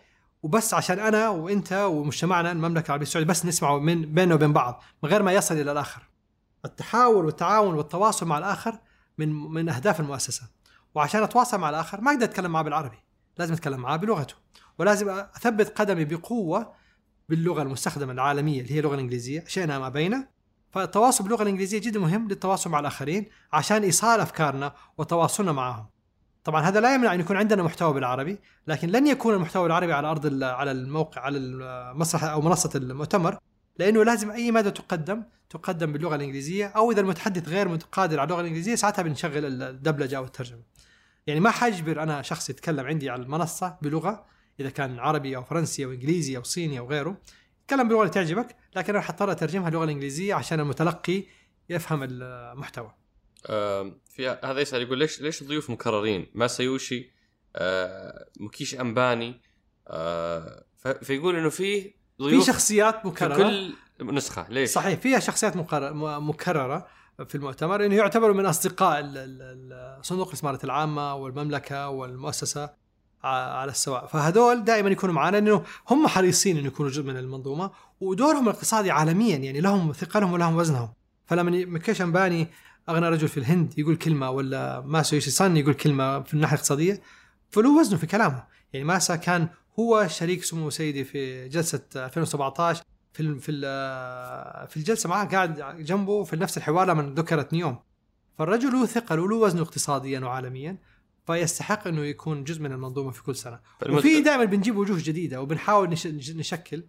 [0.42, 5.10] وبس عشان أنا وأنت ومجتمعنا المملكة العربية السعودية بس نسمعه من بيننا وبين بعض من
[5.10, 6.02] غير ما يصل إلى الآخر.
[6.64, 8.78] التحاور والتعاون والتواصل مع الآخر
[9.18, 10.42] من من أهداف المؤسسة.
[10.94, 12.98] وعشان أتواصل مع الآخر ما أقدر أتكلم معاه بالعربي
[13.38, 14.34] لازم أتكلم معاه بلغته.
[14.78, 16.72] ولازم أثبت قدمي بقوة
[17.28, 20.33] باللغة المستخدمة العالمية اللي هي اللغة الإنجليزية شئنا ما بينا
[20.74, 25.86] فالتواصل باللغة الإنجليزية جدا مهم للتواصل مع الآخرين عشان إيصال أفكارنا وتواصلنا معهم
[26.44, 30.10] طبعا هذا لا يمنع أن يكون عندنا محتوى بالعربي لكن لن يكون المحتوى بالعربي على
[30.10, 33.38] أرض على الموقع على المسرح أو منصة المؤتمر
[33.78, 38.40] لأنه لازم أي مادة تقدم تقدم باللغة الإنجليزية أو إذا المتحدث غير قادر على اللغة
[38.40, 40.62] الإنجليزية ساعتها بنشغل الدبلجة أو الترجمة.
[41.26, 44.24] يعني ما حاجبر أنا شخص يتكلم عندي على المنصة بلغة
[44.60, 47.16] إذا كان عربي أو فرنسي أو إنجليزي أو صيني أو غيره
[47.64, 51.24] يتكلم باللغة اللي تعجبك لكن أنا حضطر أترجمها للغة الإنجليزية عشان المتلقي
[51.68, 52.94] يفهم المحتوى.
[53.50, 57.10] آم، في هذا يسأل يقول ليش ليش الضيوف مكررين؟ ماسايوشي
[57.56, 59.40] آه، مكيش أمباني
[59.88, 60.64] آه،
[61.02, 65.94] فيقول إنه في في ضيوف شخصيات في مكررة كل نسخة ليش؟ صحيح فيها شخصيات مقرر
[65.94, 66.86] م- مكررة
[67.28, 72.70] في المؤتمر إنه يعتبروا من أصدقاء ال- ال- ال- صندوق الإستثمارات العامة والمملكة والمؤسسة
[73.30, 77.70] على السواء فهذول دائما يكونوا معنا انه هم حريصين إنه يكونوا جزء من المنظومه
[78.00, 80.88] ودورهم الاقتصادي عالميا يعني لهم ثقلهم ولهم وزنهم.
[81.26, 82.48] فلما مكيش امباني
[82.88, 87.00] أغنى رجل في الهند يقول كلمة ولا ماسو يوشي سان يقول كلمة في الناحية الاقتصادية
[87.50, 88.44] فله وزنه في كلامه.
[88.72, 89.48] يعني ماسا كان
[89.78, 93.52] هو شريك سمو سيدي في جلسة 2017 في في
[94.68, 97.78] في الجلسة معاه قاعد جنبه في نفس الحوار لما ذكرت نيوم.
[98.38, 100.78] فالرجل له ثقل وله وزنه اقتصاديا وعالميا.
[101.26, 103.60] فيستحق إنه يكون جزء من المنظومة في كل سنة.
[103.88, 106.84] وفي دائما بنجيب وجوه جديدة وبنحاول نش- نش- نشكل.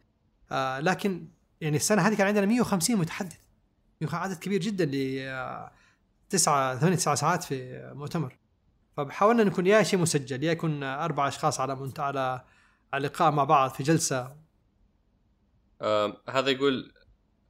[0.52, 1.28] آه لكن
[1.62, 3.38] يعني السنة هذه كان عندنا 150 متحدث.
[4.14, 5.72] عدد كبير جدا ل آه،
[6.30, 8.38] تسعة ثمانية تسعة ساعات في مؤتمر.
[8.98, 12.00] فحاولنا نكون يا شيء مسجل يا يكون أربع أشخاص على منت...
[12.00, 12.42] على
[12.94, 14.36] على لقاء مع بعض في جلسة.
[15.82, 16.92] آم، هذا يقول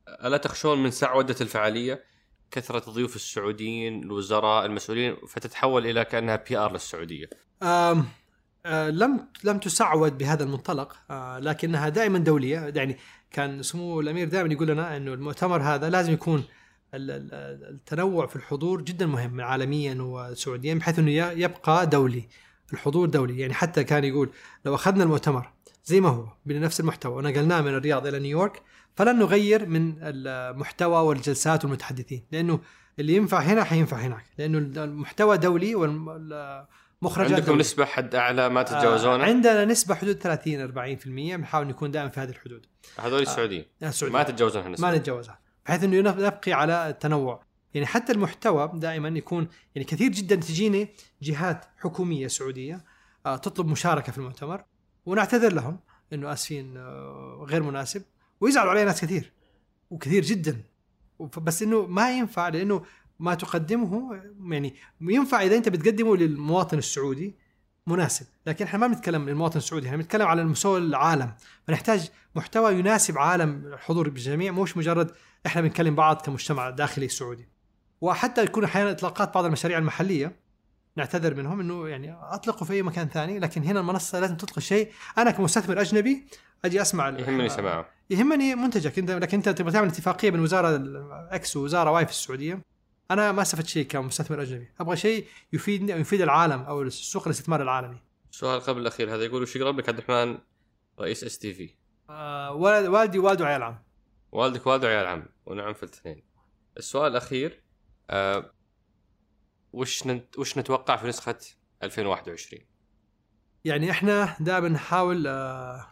[0.07, 2.03] ألا تخشون من سعوده الفعالية؟
[2.51, 7.29] كثرة الضيوف السعوديين الوزراء المسؤولين فتتحول إلى كأنها بي ار للسعودية.
[7.63, 8.05] آم
[8.65, 12.71] آه لم لم تسعود بهذا المنطلق آه لكنها دائما دولية.
[12.75, 12.97] يعني
[13.31, 16.43] كان سمو الأمير دائما يقول لنا إنه المؤتمر هذا لازم يكون
[16.93, 22.27] ال- ال- التنوع في الحضور جدا مهم عالميا وسعوديا بحيث إنه يبقى دولي
[22.73, 23.39] الحضور دولي.
[23.39, 24.29] يعني حتى كان يقول
[24.65, 25.51] لو أخذنا المؤتمر
[25.85, 28.61] زي ما هو بنفس المحتوى ونقلناه من الرياض إلى نيويورك
[28.95, 32.59] فلن نغير من المحتوى والجلسات والمتحدثين لأنه
[32.99, 37.59] اللي ينفع هنا حينفع هناك لأنه المحتوى دولي والمخرجات عندكم دولية.
[37.59, 42.19] نسبة حد أعلى ما تتجاوزونها آه عندنا نسبة حدود 30 40% بنحاول نكون دائما في
[42.19, 42.65] هذه الحدود.
[42.99, 44.17] هذول السعوديين؟ السعودية.
[44.17, 47.43] ما تتجاوزون النسبة ما نتجاوزها بحيث إنه نب- نبقي على التنوع.
[47.73, 50.87] يعني حتى المحتوى دائما يكون يعني كثير جدا تجيني
[51.21, 52.83] جهات حكومية سعودية
[53.25, 54.63] آه، تطلب مشاركة في المؤتمر
[55.05, 55.79] ونعتذر لهم
[56.13, 58.01] إنه آسفين آه، غير مناسب.
[58.41, 59.31] ويزعلوا علينا ناس كثير
[59.89, 60.61] وكثير جدا.
[61.37, 62.85] بس إنه ما ينفع لإنه
[63.19, 67.35] ما تقدمه يعني ينفع إذا أنت بتقدمه للمواطن السعودي
[67.87, 68.25] مناسب.
[68.45, 71.33] لكن إحنا ما بنتكلم للمواطن السعودي إحنا بنتكلم على مستوى العالم.
[71.67, 75.11] فنحتاج محتوى يناسب عالم الحضور بالجميع مش مجرد
[75.45, 77.47] إحنا بنكلم بعض كمجتمع داخلي سعودي.
[78.01, 80.35] وحتى يكون أحيانا إطلاقات بعض المشاريع المحلية
[80.97, 84.91] نعتذر منهم إنه يعني أطلقوا في أي مكان ثاني لكن هنا المنصة لازم تطلق شيء.
[85.17, 86.27] أنا كمستثمر أجنبي
[86.65, 87.89] أجي أسمع يهمني سماعه.
[88.09, 88.99] يهمني منتجك.
[88.99, 90.81] انت لكن أنت تبغى تعمل اتفاقية بين وزارة
[91.31, 92.61] X ووزارة Y في السعودية.
[93.11, 94.67] أنا ما استفدت شيء كمستثمر أجنبي.
[94.79, 97.97] أبغى شيء يفيدني أو يفيد العالم أو سوق الاستثمار العالمي.
[98.31, 100.37] السؤال قبل الأخير هذا يقول وش يقرب لك؟ عبد الرحمن
[100.99, 101.69] رئيس STV
[102.09, 103.77] آه والدي والده عيال عم.
[104.31, 105.25] والدك والده وعيال عم.
[105.45, 106.23] ونعم في الاثنين.
[106.77, 107.61] السؤال الأخير
[108.09, 108.51] آه
[109.73, 111.37] وش نت وش نتوقع في نسخة
[111.83, 112.61] 2021
[113.65, 115.87] يعني إحنا دائما نحاول آه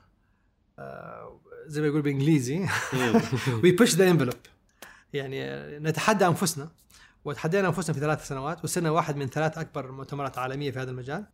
[1.65, 2.67] زي ما يقول بالانجليزي
[3.63, 4.35] we push the envelope
[5.13, 6.69] يعني آه، نتحدى أنفسنا
[7.25, 11.25] وتحدينا أنفسنا في ثلاث سنوات وصرنا واحد من ثلاث أكبر مؤتمرات عالمية في هذا المجال.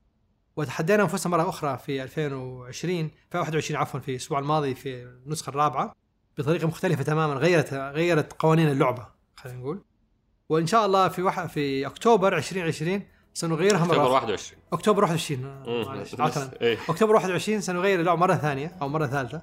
[0.55, 5.95] وتحدينا أنفسنا مرة أخرى في 2020 في 21 عفوا في الأسبوع الماضي في النسخة الرابعة
[6.37, 9.83] بطريقة مختلفة تماما غيرت غيرت قوانين اللعبة خلينا نقول.
[10.49, 13.03] وإن شاء الله في واحد في أكتوبر 2020
[13.39, 14.13] سنغيرها مرة أكتوبر أخرى.
[14.13, 15.85] 21 أكتوبر 21 آه، مم.
[15.87, 16.37] معلش.
[16.61, 16.77] إيه.
[16.89, 19.41] أكتوبر 21 سنغير اللعبه مرة ثانية أو مرة ثالثة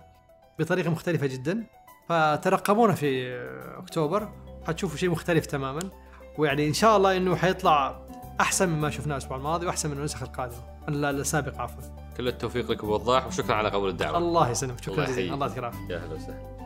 [0.58, 1.66] بطريقة مختلفة جدا.
[2.08, 3.38] فترقبونا في
[3.78, 4.28] أكتوبر.
[4.66, 5.80] حتشوفوا شيء مختلف تماما.
[6.38, 8.06] ويعني إن شاء الله إنه حيطلع
[8.40, 10.62] أحسن مما شفناه الأسبوع الماضي وأحسن من النسخ القادمة.
[10.88, 11.82] السابقة عفوا.
[12.16, 14.18] كل التوفيق لك ابو وضاح وشكرا على قبول الدعوة.
[14.18, 14.82] الله يسلمك.
[14.82, 15.34] شكرا الله جزيلا.
[15.34, 16.56] الله يعطيك العافيه يا أهلا وسهلا.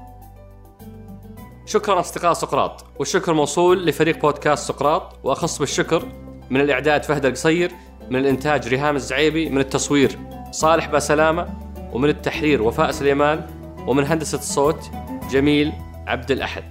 [1.67, 2.85] شكرا أصدقاء سقراط.
[2.99, 5.19] والشكر موصول لفريق بودكاست سقراط.
[5.25, 7.73] وأخص بالشكر من الإعداد فهد القصير
[8.11, 10.19] من الإنتاج ريهام الزعيبي من التصوير
[10.51, 11.49] صالح باسلامه
[11.93, 13.47] ومن التحرير وفاء سليمان
[13.87, 14.91] ومن هندسة الصوت
[15.31, 15.73] جميل
[16.07, 16.65] عبد الأحد.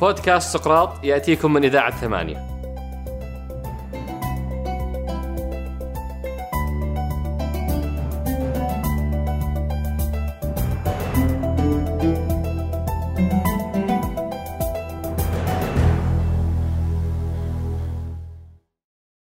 [0.00, 2.57] بودكاست سقراط يأتيكم من إذاعة ثمانية.